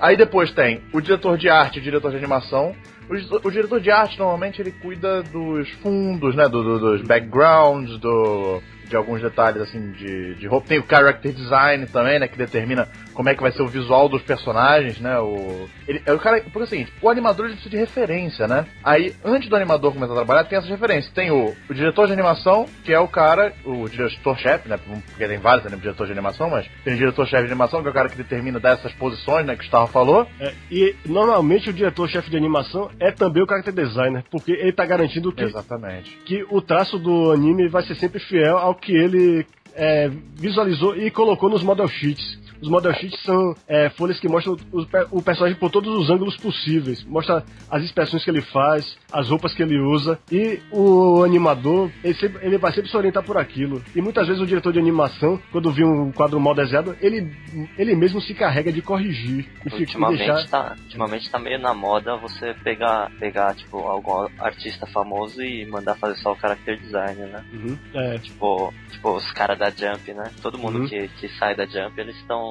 [0.00, 2.74] Aí depois tem o diretor de arte e o diretor de animação.
[3.08, 6.48] O, o diretor de arte normalmente ele cuida dos fundos, né?
[6.48, 10.68] do- do- dos backgrounds, do, de alguns detalhes, assim, de, de roupa.
[10.68, 12.28] Tem o character design também, né?
[12.28, 15.18] Que determina como é que vai ser o visual dos personagens, né?
[15.18, 16.40] O, ele, é o cara.
[16.40, 18.66] Porque é o seguinte, o animador ele precisa de referência, né?
[18.84, 21.12] Aí, antes do animador começar a trabalhar, tem essas referências.
[21.12, 24.76] Tem o, o diretor de animação, que é o cara, o diretor-chefe, né?
[24.76, 27.90] Porque tem vários né, diretores de animação, mas tem o diretor-chefe de animação, que é
[27.90, 29.54] o cara que determina dessas posições, né?
[29.54, 30.26] Que o Gustavo falou.
[30.38, 34.84] É, e normalmente o diretor-chefe de animação é também o character designer, porque ele tá
[34.84, 36.16] garantindo que, Exatamente.
[36.24, 41.10] que o traço do anime vai ser sempre fiel ao que ele é, visualizou e
[41.10, 42.38] colocou nos model sheets.
[42.60, 46.10] Os model sheets são é, folhas que mostram os pe- o personagem por todos os
[46.10, 47.04] ângulos possíveis.
[47.04, 50.18] Mostra as expressões que ele faz, as roupas que ele usa.
[50.30, 53.82] E o animador, ele, sempre- ele vai sempre se orientar por aquilo.
[53.94, 57.30] E muitas vezes o diretor de animação, quando viu um quadro mal desenhado, ele,
[57.78, 59.46] ele mesmo se carrega de corrigir.
[59.64, 60.48] E, fica, Ultimamente, deixar...
[60.48, 65.94] tá, ultimamente tá meio na moda você pegar, pegar tipo, algum artista famoso e mandar
[65.96, 67.44] fazer só o character design, né?
[67.52, 68.18] Uhum, é.
[68.18, 70.30] Tipo, tipo os caras da Jump, né?
[70.42, 70.86] Todo mundo Uhum.
[70.88, 72.45] que, que sai da Jump, eles estão.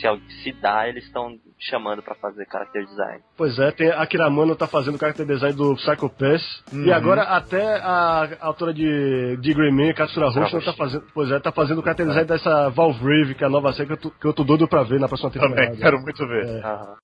[0.00, 3.22] Se, al- se dá, eles estão chamando pra fazer character design.
[3.36, 6.64] Pois é, tem a Akira Mano tá fazendo o character design do Psycho Pass.
[6.72, 6.84] Uhum.
[6.84, 10.64] E agora até a, a autora de, de Grey Man, Katsura Roshi.
[10.64, 13.72] tá fazendo, pois é, tá fazendo o character design dessa Valvrave, que é a nova
[13.72, 15.76] série que eu, tô, que eu tô doido pra ver na próxima Também, temporada.
[15.76, 16.46] quero muito ver.
[16.46, 16.60] É.
[16.64, 16.96] Aham.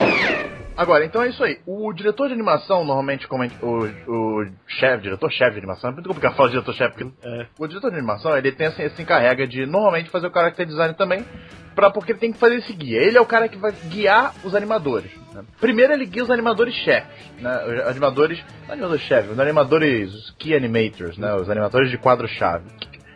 [0.77, 1.59] Agora, então é isso aí.
[1.67, 6.07] O diretor de animação, normalmente, como gente- o, o chefe, diretor-chefe de animação, é muito
[6.07, 7.47] complicado falar diretor-chefe, porque É.
[7.59, 10.93] o diretor de animação, ele tem assim, se encarrega de, normalmente, fazer o character design
[10.95, 11.25] também,
[11.75, 13.01] pra, porque ele tem que fazer esse guia.
[13.01, 15.11] Ele é o cara que vai guiar os animadores.
[15.33, 15.43] né?
[15.61, 17.51] Primeiro ele guia os animadores chefes, né?
[17.83, 21.35] Os animadores, não animadores chefes, os animadores os key animators, né?
[21.35, 22.65] Os animadores de quadro-chave.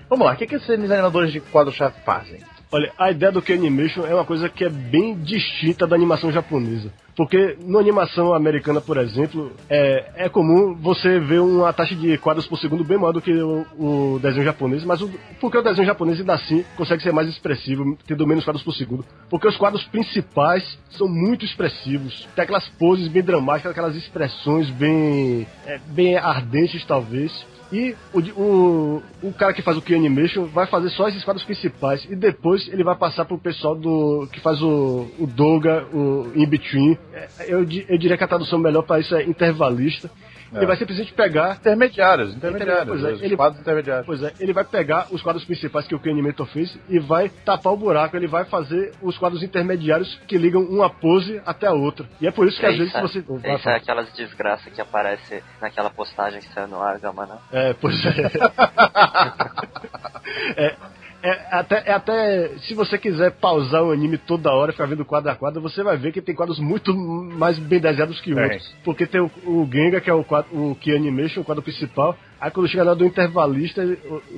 [0.09, 2.41] Vamos lá, o que, que esses animadores de quadro-chave fazem?
[2.73, 6.93] Olha, a ideia do K-Animation é uma coisa que é bem distinta da animação japonesa.
[7.21, 12.47] Porque na animação americana, por exemplo, é, é comum você ver uma taxa de quadros
[12.47, 15.87] por segundo bem maior do que o, o desenho japonês, mas o, porque o desenho
[15.87, 19.05] japonês ainda assim consegue ser mais expressivo, tendo menos quadros por segundo.
[19.29, 22.27] Porque os quadros principais são muito expressivos.
[22.35, 27.45] Tem aquelas poses bem dramáticas, aquelas expressões bem, é, bem ardentes, talvez.
[27.73, 31.45] E o, o, o cara que faz o Key Animation vai fazer só esses quadros
[31.45, 32.05] principais.
[32.11, 36.47] E depois ele vai passar pro pessoal do que faz o, o Doga, o In
[36.47, 36.99] Between.
[37.13, 40.11] É, Eu, eu diria que a tradução melhor para isso é intervalista.
[40.53, 41.57] Ele vai simplesmente pegar.
[41.57, 44.07] Intermediários, intermediários, Pois é, os ele- quadros intermediários.
[44.07, 47.73] Pois é, ele vai pegar os quadros principais que o Animator fez e vai tapar
[47.73, 48.17] o buraco.
[48.17, 52.07] Ele vai fazer os quadros intermediários que ligam uma pose até a outra.
[52.21, 53.25] E é por isso que às vezes Isso, você.
[53.45, 57.37] é, isso é aquelas desgraças que aparece naquela postagem que saiu no Argama, né?
[57.53, 58.11] É, pois é.
[60.57, 60.77] é,
[61.23, 62.49] é, até, é até.
[62.67, 65.83] Se você quiser pausar o anime toda hora e ficar vendo quadro a quadro, você
[65.83, 68.43] vai ver que tem quadros muito mais bem desenhados que É.
[68.43, 68.75] outros.
[68.85, 72.17] Porque tem o, o Genga, que é o, quadro, o Key Animation, o quadro principal.
[72.41, 73.85] Aí quando chega na hora do intervalista,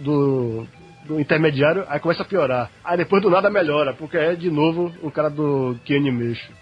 [0.01, 0.66] do,
[1.07, 2.71] do intermediário, aí começa a piorar.
[2.85, 6.53] Aí depois do nada melhora, porque é de novo o cara do Key Animation.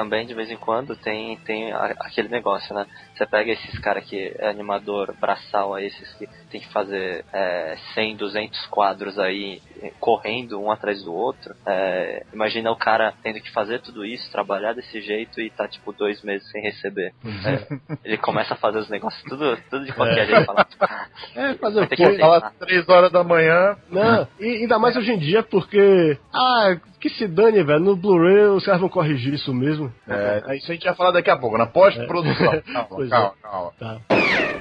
[0.00, 2.86] Também, de vez em quando, tem, tem a- aquele negócio, né?
[3.14, 7.76] Você pega esses caras que é animador braçal, aí, esses que tem que fazer é,
[7.92, 11.54] 100, 200 quadros aí, eh, correndo um atrás do outro.
[11.66, 15.92] É, imagina o cara tendo que fazer tudo isso, trabalhar desse jeito e tá, tipo,
[15.92, 17.12] dois meses sem receber.
[17.44, 17.66] É,
[18.02, 20.46] ele começa a fazer os negócios tudo, tudo de qualquer jeito.
[20.46, 22.04] Fala, "Ah, É, fazer o Tem quê?
[22.04, 22.20] que fazer.
[22.20, 26.16] Fala três horas da manhã, Não, e ainda mais hoje em dia, porque.
[26.32, 27.80] Ah, que se dane, velho.
[27.80, 29.92] No Blu-ray os caras vão corrigir isso mesmo.
[30.06, 32.62] É, isso a gente vai falar daqui a pouco, na pós-produção.
[32.62, 33.10] Calma, Pois é.
[33.10, 33.72] calma, calma.
[33.78, 34.00] Tá.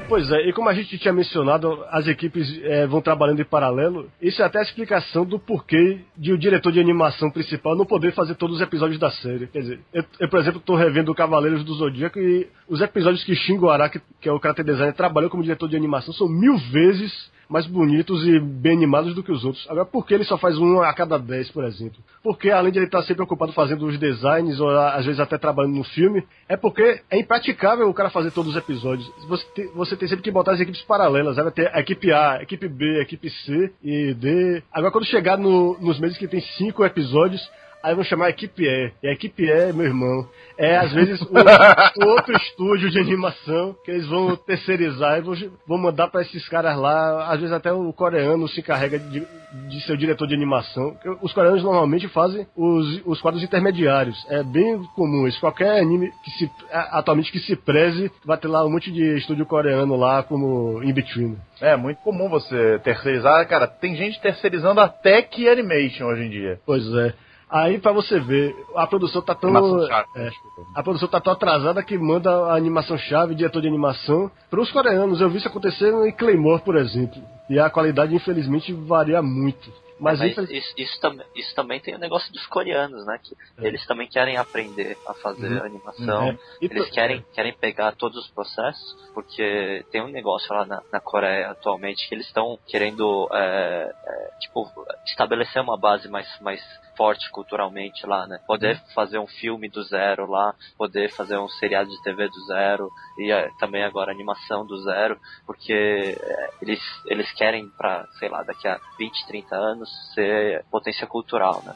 [0.08, 4.10] Pois é, e como a gente tinha mencionado, as equipes eh, vão trabalhando em paralelo.
[4.20, 8.14] Isso é até a explicação do porquê de o diretor de animação principal não poder
[8.14, 9.46] fazer todos os episódios da série.
[9.48, 13.36] Quer dizer, eu, eu, por exemplo, estou revendo Cavaleiros do Zodíaco e os episódios que
[13.36, 17.30] Shingo Araki, que é o character designer, trabalhou como diretor de animação são mil vezes
[17.50, 19.66] mais bonitos e bem animados do que os outros.
[19.70, 21.98] Agora, por que ele só faz um a cada dez, por exemplo?
[22.24, 25.76] Porque além de ele estar sempre ocupado fazendo os designs, ou às vezes até trabalhando
[25.76, 29.10] no filme, é porque é impraticável o cara fazer todos os episódios.
[29.28, 31.38] Você tem, você tem sempre que botar as equipes paralelas.
[31.38, 34.64] Vai ter a equipe A, a equipe B, a equipe C e D.
[34.72, 37.42] Agora, quando chegar no- nos meses que tem cinco episódios,
[37.82, 38.92] Aí vão chamar a equipe E.
[39.02, 43.76] E a equipe E, meu irmão, é às vezes o, o outro estúdio de animação
[43.86, 45.34] que eles vão terceirizar e vão,
[45.68, 47.32] vão mandar pra esses caras lá.
[47.32, 49.26] Às vezes até o coreano se encarrega de,
[49.70, 50.98] de ser o diretor de animação.
[51.22, 54.18] Os coreanos normalmente fazem os, os quadros intermediários.
[54.30, 55.40] É bem comum isso.
[55.40, 59.46] Qualquer anime que se, atualmente que se preze vai ter lá um monte de estúdio
[59.46, 61.38] coreano lá como In Between.
[61.62, 63.48] É muito comum você terceirizar.
[63.48, 66.60] Cara, tem gente terceirizando até que animation hoje em dia.
[66.66, 67.14] Pois é.
[67.50, 69.50] Aí pra você ver, a produção tá tão.
[69.50, 70.62] Animação chave, é, desculpa.
[70.76, 75.20] a produção tá tão atrasada que manda a animação chave, diretor de animação, pros coreanos.
[75.20, 77.22] Eu vi isso acontecer em Claymore, por exemplo.
[77.50, 79.72] E a qualidade, infelizmente, varia muito.
[80.00, 83.20] Mas, Mas infeliz- isso, isso, também, isso também tem o negócio dos coreanos, né?
[83.22, 83.68] Que É.
[83.68, 86.24] eles também querem aprender a fazer animação.
[86.30, 86.38] É.
[86.62, 91.02] E Eles querem, querem pegar todos os processos, porque tem um negócio lá na, na
[91.02, 94.72] Coreia atualmente que eles estão querendo, é, é, tipo,
[95.06, 96.62] estabelecer uma base mais, mais
[97.00, 98.38] forte culturalmente lá, né?
[98.46, 98.82] Poder Uhum.
[98.94, 103.32] fazer um filme do zero lá, poder fazer um seriado de TV do zero e
[103.32, 108.68] é, também agora animação do zero, porque é, eles, eles querem pra, sei lá, daqui
[108.68, 111.74] a 20, 30 anos ser potência cultural, né?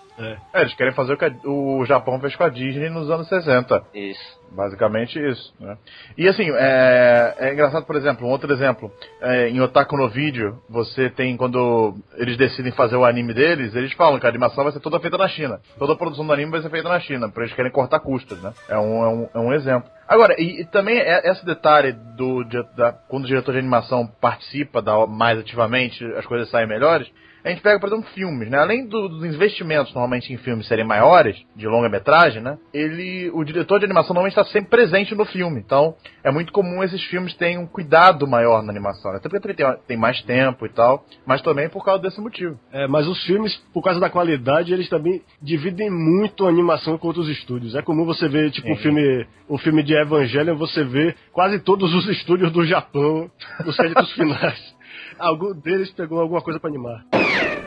[0.53, 3.29] É, eles querem fazer o que a- o Japão fez com a Disney nos anos
[3.29, 3.81] 60.
[3.93, 4.42] Isso.
[4.53, 5.75] Basicamente isso, né?
[6.15, 8.91] E assim, é, é engraçado, por exemplo, um outro exemplo.
[9.19, 13.93] É, em Otaku no Vídeo, você tem, quando eles decidem fazer o anime deles, eles
[13.93, 15.59] falam que a animação vai ser toda feita na China.
[15.79, 18.41] Toda a produção do anime vai ser feita na China, porque eles querem cortar custos,
[18.43, 18.53] né?
[18.69, 19.89] É um, é um, é um exemplo.
[20.07, 22.43] Agora, e, e também é, esse detalhe do,
[22.75, 27.09] da, quando o diretor de animação participa da, mais ativamente, as coisas saem melhores.
[27.43, 28.58] A gente pega, por exemplo, filmes, né?
[28.58, 32.58] Além do- dos investimentos normalmente em filmes serem maiores, de longa metragem, né?
[32.73, 35.60] Ele, o diretor de animação normalmente está sempre presente no filme.
[35.60, 39.12] Então, é muito comum esses filmes terem um cuidado maior na animação.
[39.12, 39.17] né?
[39.17, 42.58] Até porque também tem, tem mais tempo e tal, mas também por causa desse motivo.
[42.71, 47.08] É, mas os filmes, por causa da qualidade, eles também dividem muito a animação com
[47.08, 47.75] outros estúdios.
[47.75, 48.82] É comum você ver, tipo, o Sim.
[48.84, 53.29] filme, o filme de Evangelion, você vê quase todos os estúdios do Japão
[53.65, 54.73] nos créditos finais.
[55.19, 57.03] Algum deles pegou alguma coisa pra animar.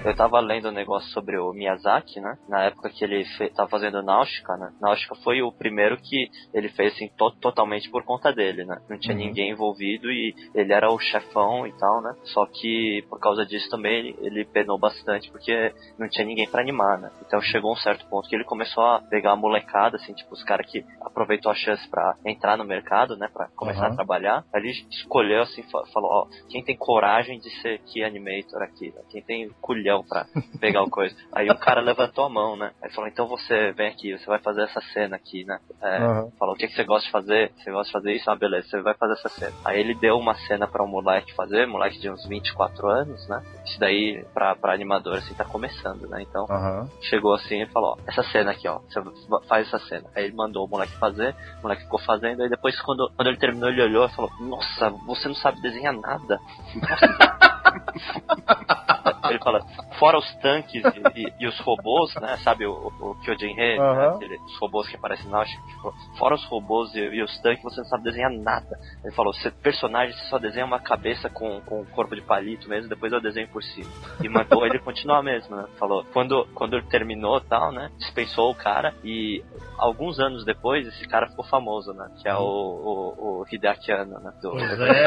[0.07, 2.39] Eu tava lendo um negócio sobre o Miyazaki, né?
[2.49, 4.71] Na época que ele fe tava fazendo Náutica, né?
[4.81, 8.77] Náutica foi o primeiro que ele fez assim to totalmente por conta dele, né?
[8.89, 9.21] Não tinha Uhum.
[9.25, 12.15] ninguém envolvido e ele era o chefão e tal, né?
[12.27, 16.99] Só que por causa disso também ele, penou bastante porque não tinha ninguém pra animar,
[16.99, 17.11] né?
[17.27, 20.45] Então chegou um certo ponto que ele começou a pegar a molecada, assim, tipo os
[20.45, 23.29] caras que aproveitou a chance pra entrar no mercado, né?
[23.33, 23.93] Pra começar Uhum.
[23.95, 24.45] a trabalhar.
[24.55, 28.93] Aí ele escolheu assim, fa- falou, ó, quem tem coragem de ser key animator aqui,
[28.95, 29.03] né?
[29.11, 30.27] Quem tem culhão pra
[30.61, 31.15] pegar o coisa.
[31.33, 32.73] Aí o cara levantou a mão, né?
[32.83, 35.59] Aí falou, então você vem aqui, você vai fazer essa cena aqui, né?
[35.83, 36.31] É, Aham.
[36.39, 37.53] Falou, o que, que você gosta de fazer?
[37.57, 38.31] Você gosta de fazer isso?
[38.31, 39.53] Ah, beleza, você vai fazer essa cena.
[39.65, 43.43] Aí ele deu uma cena pra um moleque fazer, moleque de uns 24 anos, né?
[43.65, 46.23] Isso daí, pra, pra animador, assim, tá começando, né?
[46.23, 46.89] Então, Aham.
[47.03, 49.01] chegou assim e falou, ó, essa cena aqui, ó, você
[49.49, 50.09] faz essa cena.
[50.15, 53.37] Aí ele mandou o moleque fazer, o moleque ficou fazendo, aí depois quando, quando ele
[53.39, 56.39] terminou, ele olhou e falou, nossa, você não sabe desenhar nada.
[59.31, 59.61] ele fala,
[59.99, 63.95] fora os tanques e, e- e os robôs, né, sabe o, o Kyojin-He, Aham.
[63.95, 67.63] né, aquele- os robôs que aparecem na tipo, fora os robôs e, e os tanques,
[67.63, 68.79] você não sabe desenhar nada.
[69.05, 72.69] Ele falou, você personagem, você só desenha uma cabeça com, com um corpo de palito
[72.69, 73.91] mesmo, depois eu desenho por cima.
[74.23, 78.55] E mandou ele continuar mesmo, né, falou, quando, quando ele terminou tal, né, dispensou o
[78.55, 79.43] cara e
[79.79, 84.19] alguns anos depois esse cara ficou famoso, né, que é o, o, o Hideaki Anno,
[84.21, 85.05] né, do, Pois é.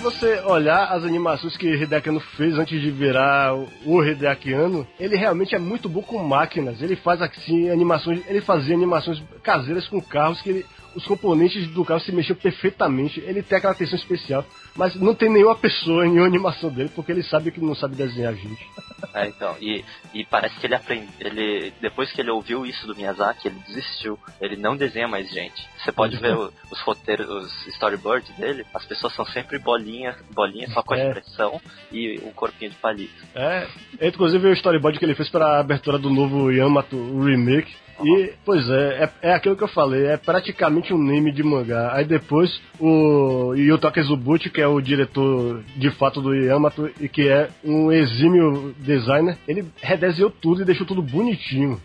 [0.02, 5.16] você olhar as animações que Hideaki Anno fez antes de virar o Hideaki Anno, ele
[5.16, 6.82] realmente é muito bom com máquinas.
[6.82, 11.84] Ele faz assim animações, ele fazia animações caseiras com carros que ele- os componentes do
[11.84, 13.20] carro se mexiam perfeitamente.
[13.20, 14.44] Ele tem aquela atenção especial,
[14.76, 17.94] mas não tem nenhuma pessoa em nenhuma animação dele porque ele sabe que não sabe
[17.96, 18.68] desenhar gente.
[19.14, 22.94] É, então, e, e parece que ele aprende, ele, depois que ele ouviu isso do
[22.96, 25.68] Miyazaki, ele desistiu, ele não desenha mais gente.
[25.78, 30.68] Você pode ver o- os roteiros, os storyboards dele, as pessoas são sempre bolinha, bolinha
[30.70, 31.06] só com a É.
[31.08, 31.60] expressão
[31.92, 33.12] e um corpinho de palito.
[33.34, 33.68] É,
[34.00, 37.74] inclusive o storyboard que ele fez para a abertura do novo Yamato o remake.
[38.02, 41.92] E, pois é, é, é aquilo que eu falei, é praticamente um name de mangá.
[41.94, 47.28] Aí depois o Yutaka Zubuchi, que é o diretor de fato do Yamato e que
[47.28, 51.80] é um exímio designer, ele redesenhou tudo e deixou tudo bonitinho.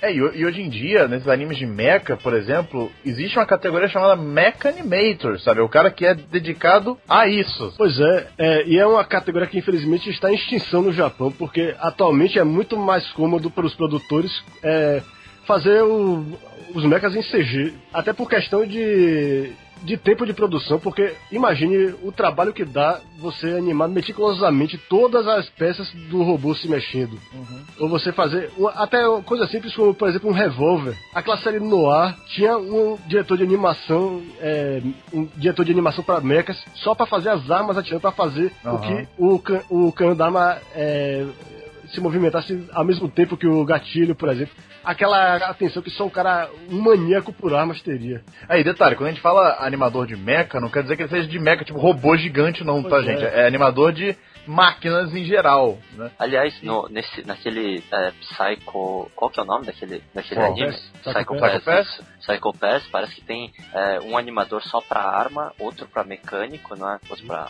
[0.00, 3.88] É, e, e hoje em dia, nesses animes de mecha, por exemplo, existe uma categoria
[3.88, 5.60] chamada Mecha Animator, sabe?
[5.60, 7.74] O cara que é dedicado a isso.
[7.76, 11.74] Pois é, é, e é uma categoria que infelizmente está em extinção no Japão, porque
[11.80, 14.30] atualmente é muito mais cômodo para os produtores
[14.62, 15.02] é,
[15.48, 16.24] fazer o-
[16.74, 19.50] os mechas em CG, até por questão de,
[19.82, 25.48] de tempo de produção, porque imagine o trabalho que dá você animar meticulosamente todas as
[25.48, 27.18] peças do robô se mexendo.
[27.80, 30.94] Ou você fazer uma- até coisa simples como, por exemplo, um revólver.
[31.14, 34.82] Aquela série Noir tinha um diretor de animação, é,
[35.14, 38.68] um diretor de animação para mechas, só para fazer as armas atirando, para fazer o
[38.68, 38.80] Aham.
[38.80, 41.24] que o, can- o arma é,
[41.94, 44.54] se movimentasse ao mesmo tempo que o gatilho, por exemplo.
[44.88, 48.22] Aquela atenção que só um cara, um maníaco por armas teria.
[48.48, 51.28] Aí, detalhe, quando a gente fala animador de mecha, não quer dizer que ele seja
[51.28, 53.22] de mecha, tipo robô gigante, não, tá, Pois gente?
[53.22, 53.40] é.
[53.42, 56.10] É animador de máquinas em geral, né?
[56.18, 59.10] Aliás, no, nesse, naquele é, Psycho.
[59.14, 60.52] Qual que é o nome daquele, daquele Qual?
[60.52, 60.72] anime?
[60.72, 61.64] Psycho Psycho Pass.
[61.64, 62.00] Pass.
[62.20, 62.86] Psycho Pass?
[62.90, 66.98] parece que tem é, um animador só pra arma, outro pra mecânico, não é?
[67.10, 67.48] Outro pra.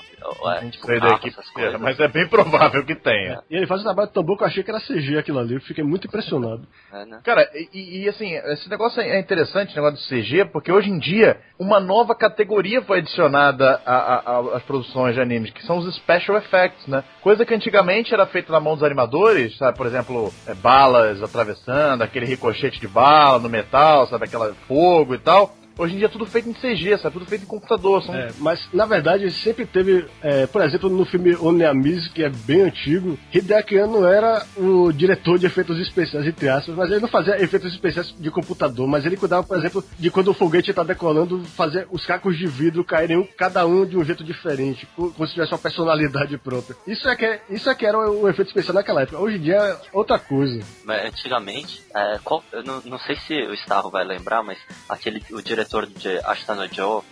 [0.56, 1.80] É, Não tipo, sei carro, da equipe essas inteira, coisas.
[1.80, 3.42] mas é bem provável que tenha.
[3.48, 5.54] E ele faz um trabalho tão bom que eu achei que era CG aquilo ali.
[5.54, 6.66] Eu fiquei muito impressionado.
[6.92, 7.20] É, né?
[7.28, 10.98] Cara, e, e, assim, esse negócio é interessante, esse negócio do CG, porque hoje em
[10.98, 16.86] dia uma nova categoria foi adicionada às produções de animes, que são os special effects,
[16.86, 17.04] né?
[17.20, 19.76] Coisa que antigamente era feita na mão dos animadores, sabe?
[19.76, 24.24] Por exemplo, é, balas atravessando, aquele ricochete de bala no metal, sabe?
[24.24, 25.54] Aquela fogo e tal.
[25.78, 27.14] Hoje em dia é tudo feito em CG, sabe?
[27.14, 28.02] Tudo feito em computador.
[28.02, 28.14] São...
[28.14, 32.62] É, mas na verdade sempre teve, é, por exemplo, no filme Oneamiz, que é bem
[32.62, 37.40] antigo, Hideaki Anno era o diretor de efeitos especiais, entre aspas, mas ele não fazia
[37.40, 41.40] efeitos especiais de computador, mas ele cuidava, por exemplo, de quando o foguete está decolando,
[41.56, 45.26] fazer os cacos de vidro caírem um, cada um de um jeito diferente, co- como
[45.28, 46.76] se tivesse uma personalidade própria.
[46.86, 49.18] Isso é que, é- isso é que era o, o efeito especial naquela época.
[49.20, 50.60] Hoje em dia é outra coisa.
[50.84, 55.22] Mas antigamente, é, qual- eu não, não sei se o Starro vai lembrar, mas aquele,
[55.32, 57.02] o diretor de Ashitano Joe,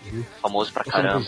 [0.40, 1.18] famoso pra caramba.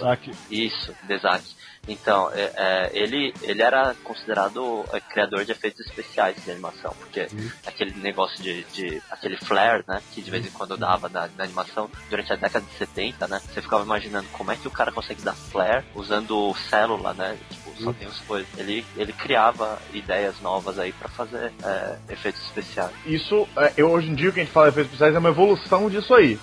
[0.50, 1.58] Isso, Desaki.
[1.88, 7.28] Então, é, é, ele, ele era considerado é, criador de efeitos especiais de animação, porque
[7.66, 9.02] aquele negócio de, de.
[9.10, 10.02] aquele flare, né?
[10.12, 13.40] Que de vez em quando dava na, na animação durante a década de 70, né?
[13.40, 17.38] Você ficava imaginando como é que o cara consegue dar flare usando célula, né?
[17.50, 18.48] Tipo, só tem as coisas.
[18.58, 22.92] Ele, ele criava ideias novas aí pra fazer é, efeitos especiais.
[23.06, 25.18] Isso, é, eu, hoje em dia, o que a gente fala de efeitos especiais é
[25.18, 26.38] uma evolução disso aí.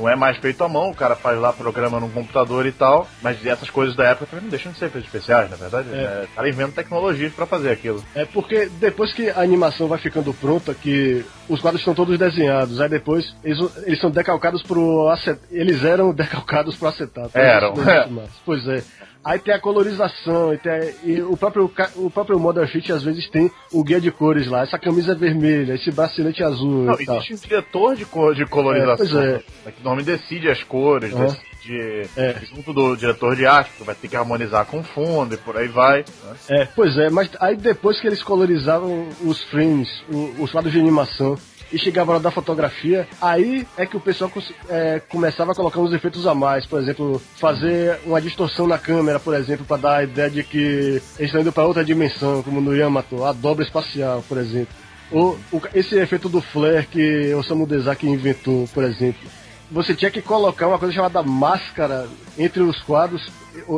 [0.00, 3.06] Não é mais feito à mão, o cara faz lá programa no computador e tal,
[3.20, 5.88] mas essas coisas da época também não deixam de ser efeitos especiais, na verdade.
[5.92, 6.24] É.
[6.24, 8.02] O cara inventa tecnologias pra fazer aquilo.
[8.14, 12.80] É porque depois que a animação vai ficando pronta, que os quadros estão todos desenhados,
[12.80, 15.46] aí depois eles, eles são decalcados pro acetato.
[15.50, 17.36] Eles eram decalcados pro acetato.
[17.36, 17.74] Eram.
[18.10, 18.30] Mais.
[18.46, 18.82] Pois é.
[19.22, 23.28] Aí tem a colorização, e, tem e o próprio o próprio Model Sheet às vezes
[23.28, 24.62] tem o guia de cores lá.
[24.62, 28.46] Essa camisa é vermelha, esse bracelete é azul Não, existe um diretor de, cor, de
[28.46, 29.20] colorização.
[29.22, 31.26] É, né, Que normalmente decide as cores, Uhum.
[31.26, 32.34] decide É.
[32.54, 35.56] junto do diretor de arte, que vai ter que harmonizar com o fundo e por
[35.58, 35.98] aí vai.
[36.24, 36.36] né?
[36.48, 40.02] É, pois é, mas aí depois que eles colorizavam os frames,
[40.38, 41.36] os quadros de animação,
[41.72, 44.30] e chegava hora da fotografia, aí é que o pessoal
[44.68, 49.20] é, começava a colocar uns efeitos a mais, por exemplo, fazer uma distorção na câmera,
[49.20, 52.60] por exemplo, para dar a ideia de que eles estão indo para outra dimensão, como
[52.60, 54.74] no Yamato, a dobra espacial, por exemplo.
[55.12, 59.28] Ou o- esse efeito do flare que o Samu Dezaki inventou, por exemplo.
[59.70, 63.28] Você tinha que colocar uma coisa chamada máscara entre os quadros,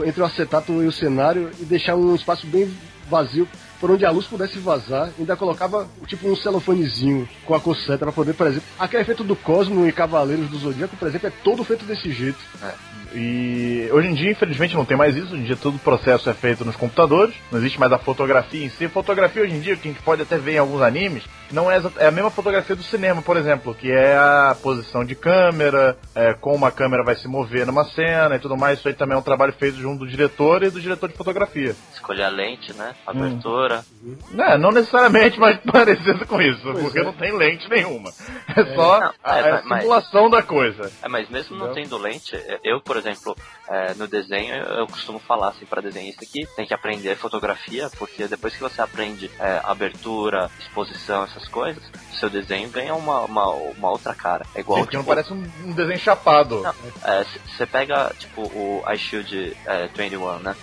[0.07, 2.73] entre o acetato e o cenário, e deixar um espaço bem
[3.11, 3.47] vazio
[3.83, 8.13] por onde a luz pudesse vazar, ainda colocava tipo um celofanezinho com a coceta para
[8.13, 11.65] poder, por exemplo, aquele efeito do Cosmo e Cavaleiros do Zodíaco, por exemplo, é todo
[11.65, 12.39] feito desse jeito.
[13.15, 15.35] E hoje em dia, infelizmente, não tem mais isso.
[15.35, 17.35] Hoje em dia, todo o processo é feito nos computadores.
[17.51, 18.89] Não existe mais a fotografia em si.
[18.89, 21.81] Fotografia, hoje em dia, que a gente pode até ver em alguns animes, não é,
[21.99, 26.33] é a mesma fotografia do cinema, por exemplo, que é a posição de câmera, é,
[26.33, 28.79] como a câmera vai se mover numa cena e tudo mais.
[28.79, 31.77] Isso aí também é um trabalho feito junto do diretor e do diretor de fotografia.
[31.93, 32.95] Escolher a lente, né?
[33.07, 33.72] Abertura.
[34.31, 37.03] Não, não necessariamente, mas parecido com isso, Pois porque é.
[37.05, 38.11] não tem lente nenhuma.
[38.57, 40.91] É, só Não, a, é, a mas- simulação da coisa.
[41.03, 41.85] É, mas mesmo não Entendeu?
[41.85, 43.37] tendo lente, eu, por exemplo,
[43.69, 48.27] é, no desenho, eu costumo falar assim para desenhista que tem que aprender fotografia, porque
[48.27, 51.83] depois que você aprende é, abertura, exposição, essas coisas,
[52.13, 54.45] o seu desenho ganha uma, uma, uma outra cara.
[54.55, 56.63] É igual, não tipo, parece um, um desenho chapado.
[57.57, 60.57] você pega, tipo, o iShield é, 21, né?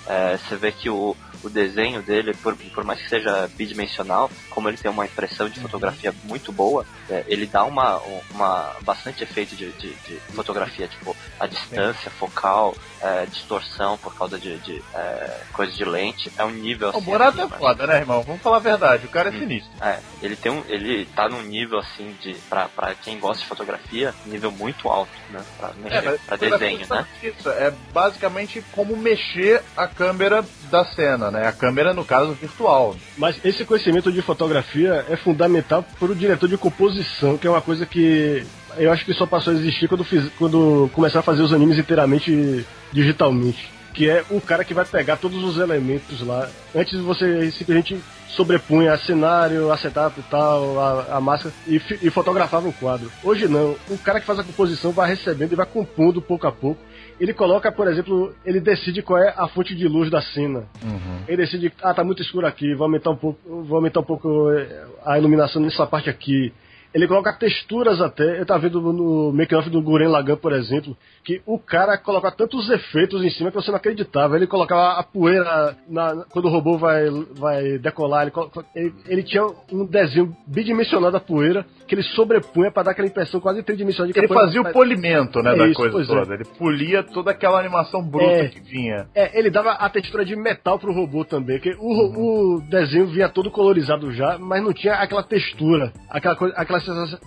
[0.48, 4.77] Você vê que o, o desenho dele, por, por mais que seja bidimensional, como ele
[4.77, 7.97] tem uma impressão de fotografia muito boa, é, ele dá uma,
[8.31, 14.38] uma bastante efeito de, de, de fotografia, tipo, a distância focal, é, distorção por causa
[14.38, 17.01] de, de é, coisa de lente, é um nível O assim.
[17.01, 17.57] Borato é acima.
[17.57, 18.21] foda, né, irmão?
[18.23, 19.05] Vamos falar a verdade.
[19.05, 19.71] O cara é sinistro.
[19.81, 23.49] É, ele tem um, ele tá num nível assim de pra, pra quem gosta de
[23.49, 25.41] fotografia, nível muito alto, né?
[25.57, 27.07] Pra mexer, mas pra desenho, é né?
[27.23, 31.47] Isso, é basicamente como mexer a câmera da cena, né?
[31.47, 32.88] A câmera, no caso, virtual.
[33.17, 37.62] Mas esse conhecimento de fotografia é fundamental para o diretor de composição, que é uma
[37.62, 38.45] coisa que
[38.78, 41.78] eu acho que só passou a existir quando, fiz, quando começaram a fazer os animes
[41.78, 43.69] inteiramente digitalmente.
[43.93, 46.49] que é o cara que vai pegar todos os elementos lá.
[46.73, 47.99] Antes você simplesmente
[48.30, 53.12] sobrepunha cenário, acetato e tal, a, a máscara e, e fotografava o quadro.
[53.23, 56.52] Hoje não, o cara que faz a composição vai recebendo e vai compondo pouco a
[56.52, 56.80] pouco.
[57.19, 60.63] Ele coloca, por exemplo, ele decide qual é a fonte de luz da cena.
[61.27, 64.49] Ele decide, ah, tá muito escuro aqui, vou aumentar um pouco, vou aumentar um pouco
[64.51, 66.53] eh, a iluminação nessa parte aqui.
[66.93, 68.39] Ele coloca texturas até.
[68.39, 72.69] Eu tava vendo no make-off do Guren Lagan, por exemplo, que o cara coloca tantos
[72.69, 74.36] efeitos em cima que você não acreditava.
[74.36, 78.23] Ele colocava a poeira na- quando o robô vai, vai decolar.
[78.28, 78.34] Ele,
[78.75, 83.39] ele, ele tinha um desenho bidimensional da poeira que ele sobrepunha para dar aquela impressão
[83.39, 86.16] quase tridimensional de que Ele poeira- fazia o polimento, né, É da isso, coisa é.
[86.20, 86.34] toda.
[86.34, 88.47] Ele polia toda aquela animação bruta É.
[88.47, 89.07] que vinha.
[89.13, 93.05] É, ele dava a textura de metal pro robô também, que o, ro- o desenho
[93.07, 96.55] vinha todo colorizado já, mas não tinha aquela textura, aquela, coisa,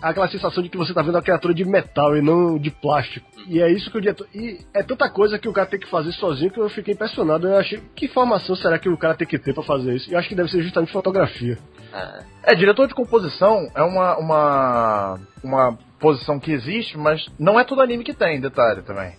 [0.01, 3.27] aquela, sensação, de que você tá vendo uma criatura de metal e não de plástico.
[3.47, 4.27] E é isso que o diretor.
[4.35, 7.49] E é tanta coisa que o cara tem que fazer sozinho que eu fiquei impressionado.
[7.49, 10.13] Eu achei, que formação será que o cara tem que ter pra fazer isso?
[10.13, 11.59] Eu acho que deve ser justamente fotografia.
[11.93, 17.65] É, É, diretor de composição é uma, uma, uma posição que existe, mas não é
[17.65, 19.15] todo anime que tem, detalhe também.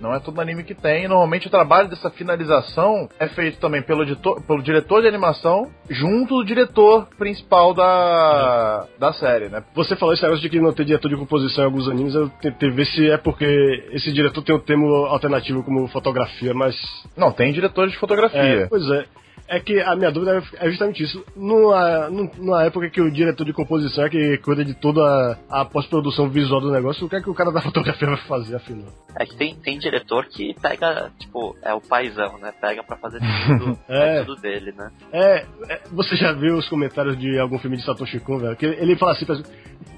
[0.00, 1.08] Não é todo anime que tem.
[1.08, 6.36] Normalmente o trabalho dessa finalização é feito também pelo, editor, pelo diretor de animação junto
[6.38, 9.62] do diretor principal da, da série, né?
[9.74, 12.28] Você falou esse negócio de que não tem diretor de composição em alguns animes, eu
[12.40, 13.46] tentei ver se é porque
[13.92, 16.76] esse diretor tem um termo alternativo como fotografia, mas
[17.16, 18.66] Não, tem diretores de É, fotografia.
[18.68, 19.04] pois é.
[19.48, 21.24] É que a minha dúvida é justamente isso.
[21.36, 25.00] Numa, num- numa época que o diretor de composição é que cuida de toda
[25.48, 28.16] a, a pós-produção visual do negócio, o que é que o cara da fotografia vai
[28.16, 28.88] fazer, afinal?
[29.18, 32.52] é que tem, tem diretor que pega, tipo, é o paizão, né?
[32.60, 34.22] Pega pra fazer tudo, É.
[34.22, 34.92] tudo dele, né?
[35.12, 38.54] É, é, você já viu os comentários de algum filme de Satoshi Kon, velho?
[38.54, 39.50] Que ele fala assim, por exemplo,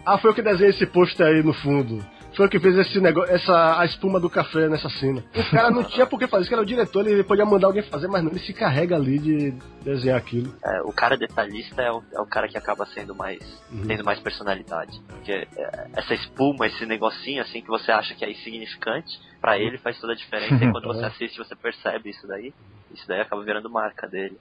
[0.07, 2.03] ah, foi eu que desenhei esse pôster aí no fundo.
[2.39, 5.25] Foi que fez esse negócio, essa, a espuma do café nessa cena.
[5.35, 7.83] O cara não tinha por que fazer isso, era o diretor, ele podia mandar alguém
[7.83, 9.51] fazer, mas não, ele se carrega ali de
[9.83, 10.55] desenhar aquilo.
[10.65, 13.41] É, o cara detalhista é o, é o cara que acaba sendo mais
[13.73, 13.83] Uhum.
[13.89, 15.01] tendo mais personalidade.
[15.09, 19.77] Porque é, essa espuma, esse negocinho assim que você acha que é insignificante, pra ele
[19.77, 20.65] faz toda a diferença.
[20.65, 22.55] e quando você assiste, você percebe isso daí.
[22.95, 24.39] Isso daí acaba virando marca dele.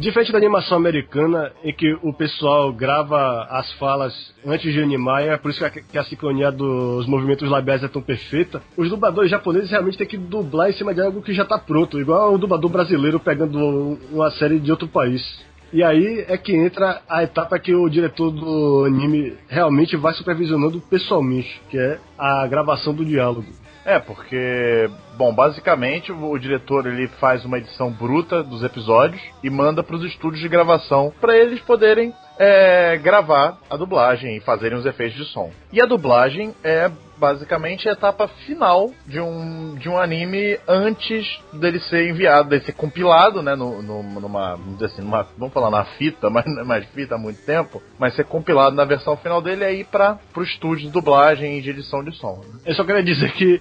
[0.00, 4.14] Diferente da animação americana, em que o pessoal grava as falas
[4.46, 8.62] antes de animar, é por isso que a, sincronia dos movimentos labiais é tão perfeita,
[8.78, 12.00] os dubladores japoneses realmente têm que dublar em cima de algo que já tá pronto,
[12.00, 15.22] igual o dublador brasileiro pegando uma série de outro país.
[15.70, 20.80] E aí é que entra a etapa que o diretor do anime realmente vai supervisionando
[20.80, 23.59] pessoalmente, que é a gravação do diálogo.
[23.84, 29.82] É, porque, bom, basicamente o, diretor ele faz uma edição bruta dos episódios e manda
[29.82, 34.86] para os estúdios de gravação para eles poderem é, gravar a dublagem e fazerem os
[34.86, 35.50] efeitos de som.
[35.72, 36.90] E a dublagem é
[37.20, 42.72] basicamente a etapa final de um, de um anime antes dele ser enviado, dele ser
[42.72, 46.84] compilado, né, no, no- numa, assim, numa, vamos falar na fita, mas não é mais
[46.86, 50.86] fita há muito tempo, mas ser compilado na versão final dele aí para o estúdio
[50.86, 52.40] de dublagem e de edição de som.
[52.42, 52.60] né?
[52.64, 53.60] Eu só queria dizer que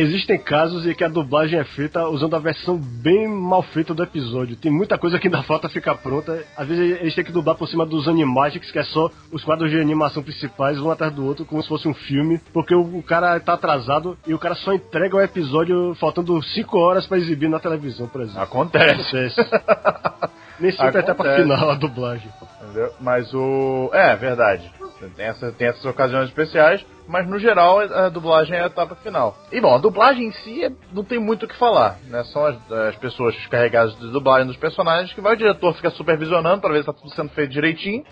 [0.00, 4.02] existem casos em que a dublagem é feita usando a versão bem mal feita do
[4.02, 4.56] episódio.
[4.56, 6.44] Tem muita coisa que ainda falta ficar pronta.
[6.56, 9.70] Às vezes eles têm que dublar por cima dos animagics, que é só os quadros
[9.70, 13.40] de animação principais, um atrás do outro, como se fosse um filme, porque o, cara
[13.40, 17.58] tá atrasado e o cara só entrega o episódio faltando 5 horas pra exibir na
[17.58, 18.42] televisão, por exemplo.
[18.42, 19.16] Acontece.
[19.16, 19.40] Acontece.
[20.60, 21.42] Nem sempre é até pra Acontece.
[21.42, 22.30] final a dublagem.
[22.62, 22.92] Entendeu?
[23.00, 23.90] Mas o.
[23.92, 24.70] É, verdade.
[25.16, 29.36] Tem, essa, tem essas ocasiões especiais, mas no geral a dublagem é a etapa final.
[29.52, 32.24] E bom, a dublagem em si é- não tem muito o que falar, né?
[32.24, 36.60] São as, as pessoas carregadas de dublagem dos personagens que vai o diretor fica supervisionando
[36.60, 38.04] pra ver se tá tudo sendo feito direitinho.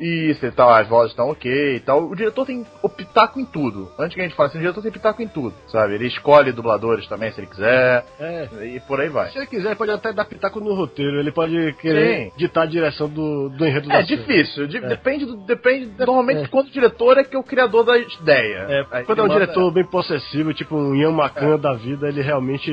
[0.00, 2.04] E se tá, as vozes estão ok e tal.
[2.10, 3.90] O diretor tem o pitaco em tudo.
[3.98, 5.94] Antes que a gente fale assim, o diretor tem pitaco em tudo, sabe?
[5.94, 8.04] Ele escolhe dubladores também se ele quiser.
[8.18, 8.48] É.
[8.74, 9.30] E por aí vai.
[9.30, 11.20] Se ele quiser, ele pode até dar pitaco no roteiro.
[11.20, 12.32] Ele pode querer Sim.
[12.36, 14.16] ditar a direção do, do enredo da É série.
[14.16, 14.88] difícil, de- É.
[14.88, 15.36] depende do.
[15.36, 15.92] Depende.
[15.98, 16.48] Normalmente, É.
[16.48, 18.66] quando o diretor é que é o criador da ideia.
[18.68, 22.08] É, Aí quando é um manda- diretor bem possessivo, tipo um Ian Macan da vida,
[22.08, 22.72] ele realmente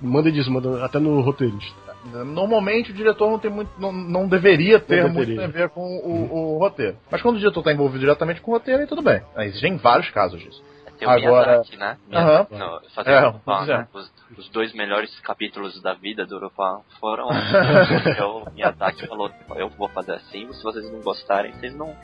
[0.00, 1.93] manda e desmanda, até no roteirista.
[2.04, 3.70] Normalmente o diretor não tem muito.
[3.78, 5.34] não, não deveria ter Não deveria.
[5.40, 6.96] muito a ver com o, o roteiro.
[7.10, 9.22] Mas quando o diretor está envolvido diretamente com o roteiro, aí tudo bem.
[9.38, 10.62] Existem vários casos disso.
[10.98, 11.96] Tem o Agora- Miyazaki, né?
[12.08, 13.78] Miyazaki, no, fazendo É, Lupin, pois é.
[13.78, 13.88] né?
[13.92, 17.26] Os, os dois melhores capítulos da vida do Lupin foram.
[18.46, 21.94] o Miyazaki falou: Eu vou fazer assim, se vocês não gostarem, vocês não,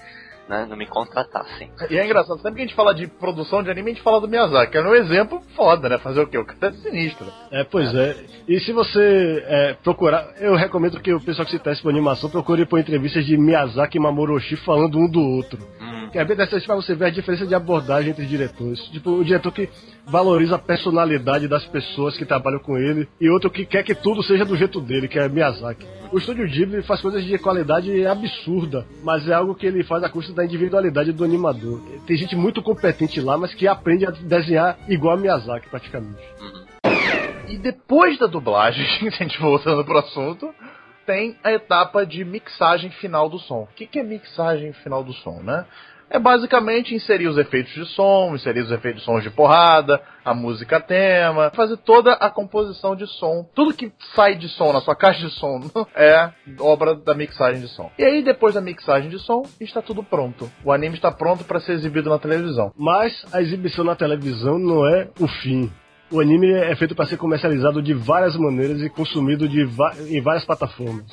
[0.51, 1.71] né, não me contratassem.
[1.89, 4.21] E é engraçado, sempre que a gente fala de produção de anime, a gente fala
[4.21, 5.97] do Miyazaki, que é um exemplo foda, né?
[5.99, 6.37] Fazer o quê?
[6.37, 7.27] O cara é sinistro.
[7.53, 8.17] É, pois é.
[8.49, 12.29] E se você é, procurar, eu recomendo que o pessoal que se teste por animação
[12.29, 15.59] procure por entrevistas de Miyazaki e Mamoroshi falando um do outro.
[15.81, 18.81] Hum, é bem interessante pra você ver a diferença de abordagem entre diretores.
[18.89, 19.69] Tipo, um diretor que
[20.07, 24.23] valoriza a personalidade das pessoas que trabalham com ele e outro que quer que tudo
[24.23, 25.87] seja do jeito dele, que é Miyazaki.
[26.13, 30.09] O estúdio Ghibli faz coisas de qualidade absurda, mas é algo que ele faz à
[30.09, 31.81] custa da individualidade do animador.
[32.07, 36.21] Tem gente muito competente lá, mas que aprende a desenhar igual a Miyazaki, praticamente.
[37.49, 40.53] E depois da dublagem, a gente voltando pro assunto,
[41.07, 43.63] tem a etapa de mixagem final do som.
[43.63, 45.67] O que, que é mixagem final do som, né?
[46.11, 50.35] É basicamente inserir os efeitos de som, inserir os efeitos de sons de porrada, a
[50.35, 53.47] música tema, fazer toda a composição de som.
[53.55, 55.61] Tudo que sai de som na sua caixa de som
[55.95, 57.91] é obra da mixagem de som.
[57.97, 60.51] E aí, depois da mixagem de som, está tudo pronto.
[60.65, 62.73] O anime está pronto para ser exibido na televisão.
[62.77, 65.71] Mas a exibição na televisão não é o fim.
[66.11, 69.61] O anime é feito para ser comercializado de várias maneiras e consumido de
[70.09, 71.05] em várias plataformas.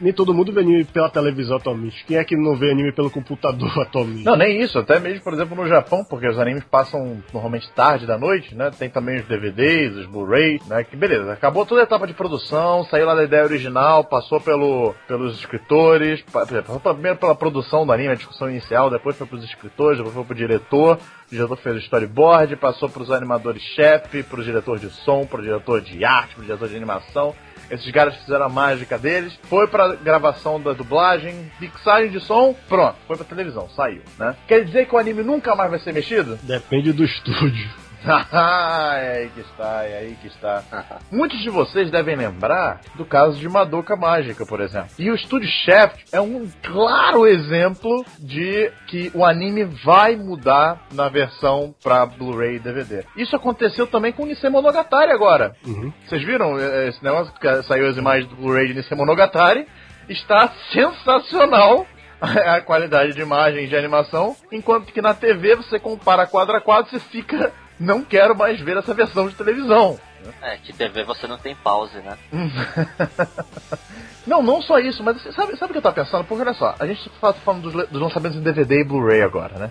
[0.00, 2.04] Nem, todo mundo vê anime pela televisão atualmente.
[2.04, 4.24] Quem é que não vê anime pelo computador atualmente?
[4.24, 8.06] Não, nem isso, até mesmo, por exemplo, no Japão, porque os animes passam normalmente tarde
[8.06, 8.70] da noite, né?
[8.70, 10.84] Tem também os DVDs, os Blu-ray, né?
[10.84, 14.94] Que beleza, acabou toda a etapa de produção, saiu lá da ideia original, passou pelo,
[15.08, 19.42] pelos escritores, pa- passou primeiro pela produção do anime, a discussão inicial, depois foi pros
[19.42, 24.78] escritores, depois foi pro diretor, o diretor fez o storyboard, passou pros animadores-chefe, pro diretor
[24.78, 27.34] de som, pro diretor de arte, pro diretor de animação.
[27.70, 29.36] Esses caras fizeram a mágica deles.
[29.44, 32.96] Foi pra gravação da dublagem, mixagem de som, pronto.
[33.06, 34.36] Foi pra televisão, saiu, né?
[34.46, 36.38] Quer dizer que o anime nunca mais vai ser mexido?
[36.42, 37.68] Depende do estúdio.
[38.36, 40.62] É aí que está, é aí que está.
[41.10, 44.90] Muitos de vocês devem lembrar do caso de Madoka Mágica, por exemplo.
[44.98, 51.08] E o estúdio Shaft é um claro exemplo de que o anime vai mudar na
[51.08, 53.04] versão pra Blu-ray e DVD.
[53.16, 55.56] Isso aconteceu também com Nisei Monogatari agora.
[55.66, 55.92] Uhum.
[56.06, 59.66] Vocês viram eh, esse negócio que saiu as imagens do Blu-ray de Nisei Monogatari?
[60.08, 61.86] Está sensacional
[62.20, 66.60] a qualidade de imagem e de animação, enquanto que na TV você compara quadro a
[66.60, 69.98] quadro, você fica, não quero mais ver essa versão de televisão.
[70.42, 72.16] É, que TV você não tem pause, né?
[74.26, 76.24] Não, não só isso, mas sabe, sabe o que eu tava pensando?
[76.24, 79.56] Porque olha só, a gente tá falando dos, dos lançamentos em DVD e Blu-ray agora,
[79.56, 79.70] né?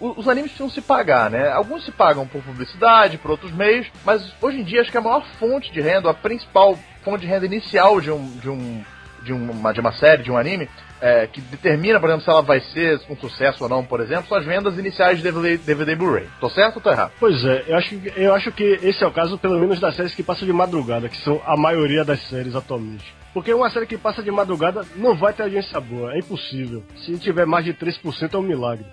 [0.00, 1.50] O- os animes precisam se pagar, né?
[1.50, 5.02] Alguns se pagam por publicidade, por outros meios, mas hoje em dia acho que a
[5.02, 8.82] maior fonte de renda, a principal fonte de renda inicial de um de um
[9.24, 10.68] de uma, de uma série, de um anime,
[11.00, 14.26] é, que determina, por exemplo, se ela vai ser um sucesso ou não, por exemplo,
[14.28, 16.28] são as vendas iniciais de DVD, DVD Blu-ray.
[16.40, 17.12] Tô certo ou tô errado?
[17.18, 20.14] Pois é, eu acho, eu acho que esse é o caso, pelo menos, das séries
[20.14, 23.12] que passam de madrugada, que são a maioria das séries atualmente.
[23.34, 26.84] Porque uma série que passa de madrugada não vai ter audiência boa, é impossível.
[27.04, 28.84] Se tiver mais de 3% é um milagre.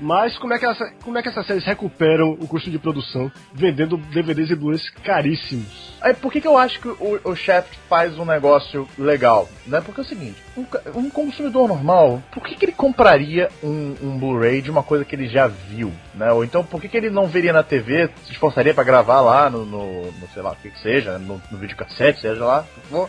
[0.00, 3.30] Mas como é, que essa, como é que essas séries recuperam o custo de produção
[3.52, 5.94] vendendo DVDs e Blu-rays caríssimos?
[6.00, 9.48] Aí, por que, que eu acho que o, o Shaft faz um negócio legal?
[9.66, 9.80] Né?
[9.80, 10.66] Porque é o seguinte, um,
[10.98, 15.14] um consumidor normal, por que, que ele compraria um, um Blu-ray de uma coisa que
[15.14, 15.92] ele já viu?
[16.14, 16.30] Né?
[16.32, 19.48] Ou então, por que, que ele não veria na TV, se esforçaria pra gravar lá
[19.48, 22.80] no, no, no sei lá, o que que seja, no, no videocassete, seja lá, o
[22.80, 23.08] que for,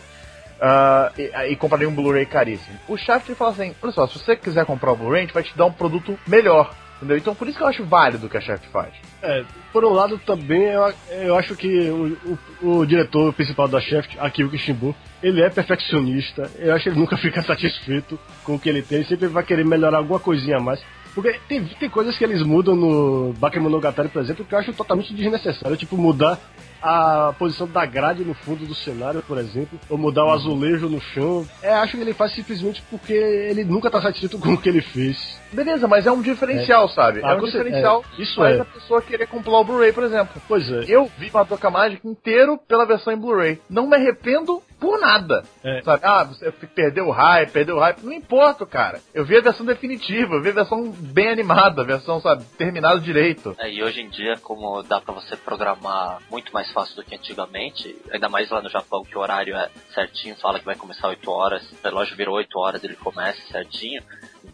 [0.60, 2.78] ah, e, e compraria um Blu-ray caríssimo.
[2.88, 5.34] O Shaft ele fala assim, olha só, se você quiser comprar o Blu-ray, a gente
[5.34, 6.74] vai te dar um produto melhor.
[6.96, 7.18] Entendeu?
[7.18, 8.94] Então por isso que eu acho válido o que a Shaft faz.
[9.22, 13.80] É, por um lado também eu, eu acho que o, o, o diretor principal da
[13.80, 16.50] Shaft, Akio Kishimbo, ele é perfeccionista.
[16.58, 19.64] Eu acho que ele nunca fica satisfeito com o que ele tem, sempre vai querer
[19.64, 20.82] melhorar alguma coisinha a mais.
[21.14, 25.14] Porque tem, tem coisas que eles mudam no Bakemonogatari, por exemplo, que eu acho totalmente
[25.14, 25.74] desnecessário.
[25.74, 26.38] Tipo, mudar
[26.82, 31.00] a posição da grade no fundo do cenário, por exemplo, ou mudar o azulejo no
[31.00, 31.46] chão.
[31.62, 34.82] É, acho que ele faz simplesmente porque ele nunca tá satisfeito com o que ele
[34.82, 35.40] fez.
[35.52, 37.20] Beleza, mas é um diferencial, sabe?
[37.22, 38.60] Ah, é um diferencial é, isso faz é.
[38.60, 40.40] a pessoa querer comprar o Blu-ray, por exemplo.
[40.48, 40.84] Pois é.
[40.88, 43.60] Eu vi Madoka Mágica inteiro pela versão em Blu-ray.
[43.68, 45.42] Não me arrependo por nada.
[45.64, 45.82] É.
[45.82, 46.02] Sabe?
[46.04, 48.02] Ah, você perdeu o hype, perdeu o hype.
[48.02, 49.00] Não importa, cara.
[49.14, 53.00] Eu vi a versão definitiva, eu vi a versão bem animada, a versão, sabe, terminada
[53.00, 53.54] direito.
[53.58, 57.14] É, e hoje em dia, como dá pra você programar muito mais fácil do que
[57.14, 61.08] antigamente, ainda mais lá no Japão, que o horário é certinho, fala que vai começar
[61.08, 64.02] 8 horas, o relógio virou 8 horas, ele começa certinho.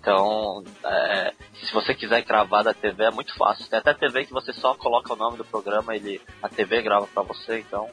[0.03, 3.69] Então, é, se você quiser gravar da TV, é muito fácil.
[3.71, 7.07] Tem até TV que você só coloca o nome do programa, ele a TV grava
[7.07, 7.89] pra você, então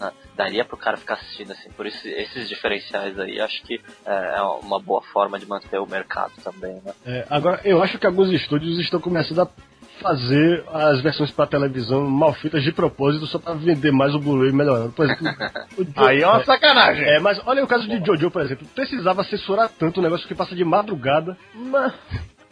[0.00, 1.70] né, daria pro cara ficar assistindo assim.
[1.70, 5.86] Por isso, esses diferenciais aí, acho que é, é uma boa forma de manter o
[5.86, 6.92] mercado também, né?
[7.06, 9.48] É, agora, eu acho que alguns estúdios estão começando a
[10.00, 14.52] fazer as versões para televisão mal feitas de propósito só para vender mais o Blu-ray
[14.52, 14.92] melhorando.
[14.92, 15.26] Por exemplo,
[15.78, 17.04] o Jo- Aí é uma sacanagem.
[17.04, 18.66] é, mas olha o caso de Jojo, por exemplo.
[18.74, 21.36] Precisava censurar tanto o negócio que passa de madrugada.
[21.54, 21.92] Mas...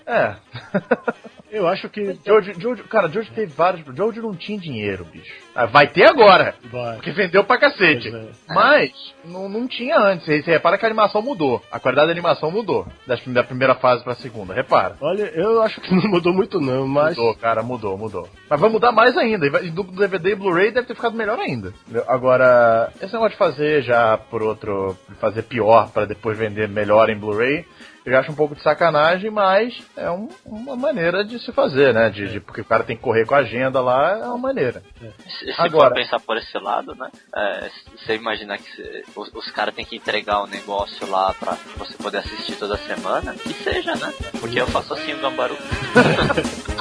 [0.07, 0.35] É.
[1.53, 2.19] Eu acho que.
[2.27, 3.85] Jojo, Jojo, cara, Jojo teve vários.
[3.95, 5.31] Jojo não tinha dinheiro, bicho.
[5.55, 6.55] Ah, Vai ter agora.
[6.65, 6.95] Vai.
[6.97, 8.09] Porque vendeu pra cacete.
[8.09, 8.29] É.
[8.49, 8.91] Mas
[9.23, 10.25] não, não tinha antes.
[10.25, 11.63] Você repara que a animação mudou.
[11.71, 12.87] A qualidade da animação mudou.
[13.07, 14.55] Da primeira fase pra segunda.
[14.55, 14.97] Repara.
[15.01, 17.17] Olha, eu acho que não mudou muito, não, mas.
[17.17, 18.29] Mudou, cara, mudou, mudou.
[18.49, 19.47] Mas vai mudar mais ainda.
[19.63, 21.73] E do DVD e Blu-ray deve ter ficado melhor ainda.
[22.09, 24.97] Agora, esse negócio de fazer já por outro.
[25.21, 27.65] fazer pior pra depois vender melhor em Blu-ray.
[28.05, 32.09] Eu acho um pouco de sacanagem, mas é um- uma maneira de se fazer, né?
[32.11, 34.83] De, de- porque o cara tem que correr com a agenda lá, é uma maneira.
[35.39, 37.09] Se, se Agora- for pensar por esse lado, né?
[37.37, 41.57] é, você imaginar que cê- os, os caras têm que entregar o negócio lá pra
[41.77, 44.13] você poder assistir toda semana, que seja, né?
[44.41, 45.57] Porque eu faço assim o Gambaru.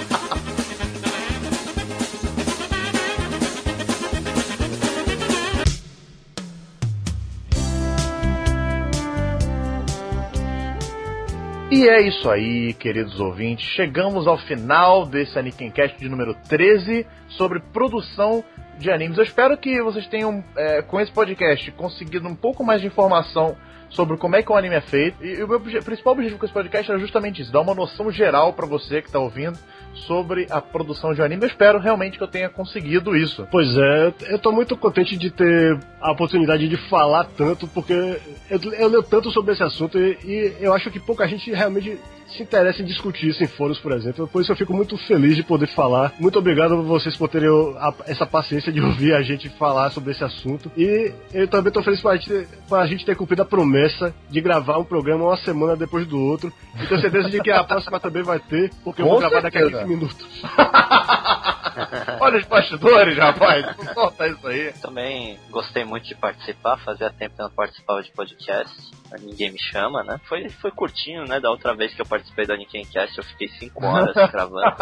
[11.72, 13.66] E é isso aí, queridos ouvintes.
[13.66, 18.44] Chegamos ao final desse Anikencast de número 13 sobre produção
[18.78, 19.18] de animes.
[19.18, 23.56] Eu espero que vocês tenham, é, com esse podcast, conseguido um pouco mais de informação
[23.90, 25.24] sobre como é que o anime é feito.
[25.24, 28.52] E, o meu principal objetivo com esse podcast era justamente isso, dar uma noção geral
[28.52, 29.58] pra você que tá ouvindo
[29.94, 31.44] sobre a produção de um anime.
[31.44, 33.48] Eu espero realmente que eu tenha conseguido isso.
[33.52, 37.94] Pois é, eu- eu tô muito contente de ter a oportunidade de falar tanto, porque
[37.94, 41.98] eu, eu leio tanto sobre esse assunto e, e eu acho que pouca gente realmente
[42.36, 44.26] se interessa em discutir isso em fóruns, por exemplo.
[44.26, 46.14] Por isso eu fico muito feliz de poder falar.
[46.18, 50.12] Muito obrigado a vocês por terem a- essa paciência de ouvir a gente falar sobre
[50.12, 50.72] esse assunto.
[50.78, 54.40] E eu também tô feliz pra gente, ter- pra gente ter cumprido a promessa de
[54.40, 56.54] gravar um programa uma semana depois do outro.
[56.82, 59.42] E tenho certeza de que a próxima também vai ter, porque eu Com vou gravar
[59.42, 60.16] daqui a certeza.
[60.16, 60.28] 15 minutos.
[62.20, 63.66] Olha os bastidores, rapaz.
[63.78, 64.74] Não solta isso aí.
[64.74, 68.76] Também gostei muito de participar, fazia tempo que eu não participava de podcast.
[69.20, 70.20] Ninguém me chama, né?
[70.26, 71.40] Foi, foi curtinho, né?
[71.40, 74.76] Da outra vez que eu participei da Cast eu fiquei 5 horas gravando.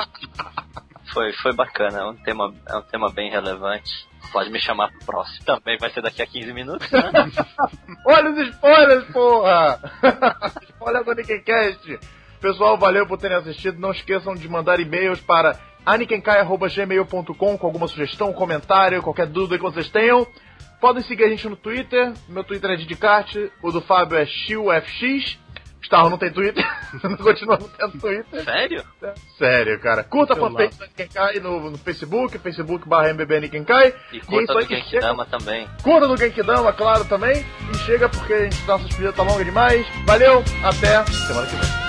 [1.13, 4.07] Foi, foi bacana, é um, tema, é um tema bem relevante.
[4.31, 5.43] Pode me chamar pro próximo.
[5.43, 7.01] Também vai ser daqui a 15 minutos, né?
[8.05, 9.79] Olha os spoilers, porra!
[10.69, 11.99] Spoiler do Nickencast!
[12.39, 13.79] Pessoal, valeu por terem assistido.
[13.79, 19.89] Não esqueçam de mandar e-mails para anikenkai.gmail.com com alguma sugestão, comentário, qualquer dúvida que vocês
[19.89, 20.25] tenham.
[20.79, 22.13] Podem seguir a gente no Twitter.
[22.27, 23.35] Meu Twitter é Didicart.
[23.61, 25.37] O do Fábio é XilFX.
[25.79, 26.63] Gustavo não tem Twitter.
[27.03, 28.43] não continua não tendo Twitter.
[28.43, 28.83] Sério?
[29.37, 30.03] Sério, cara.
[30.03, 30.77] Curta a fanpage
[31.13, 33.93] da no, no Facebook, Facebook barra MBB Nikenkai.
[34.13, 35.67] E curta isso do chega- Genkidama também.
[35.81, 37.45] Cura do Genkidama, claro, também.
[37.73, 39.85] E chega porque a gente, nossa despedida tá longa demais.
[40.05, 41.88] Valeu, até semana que vem.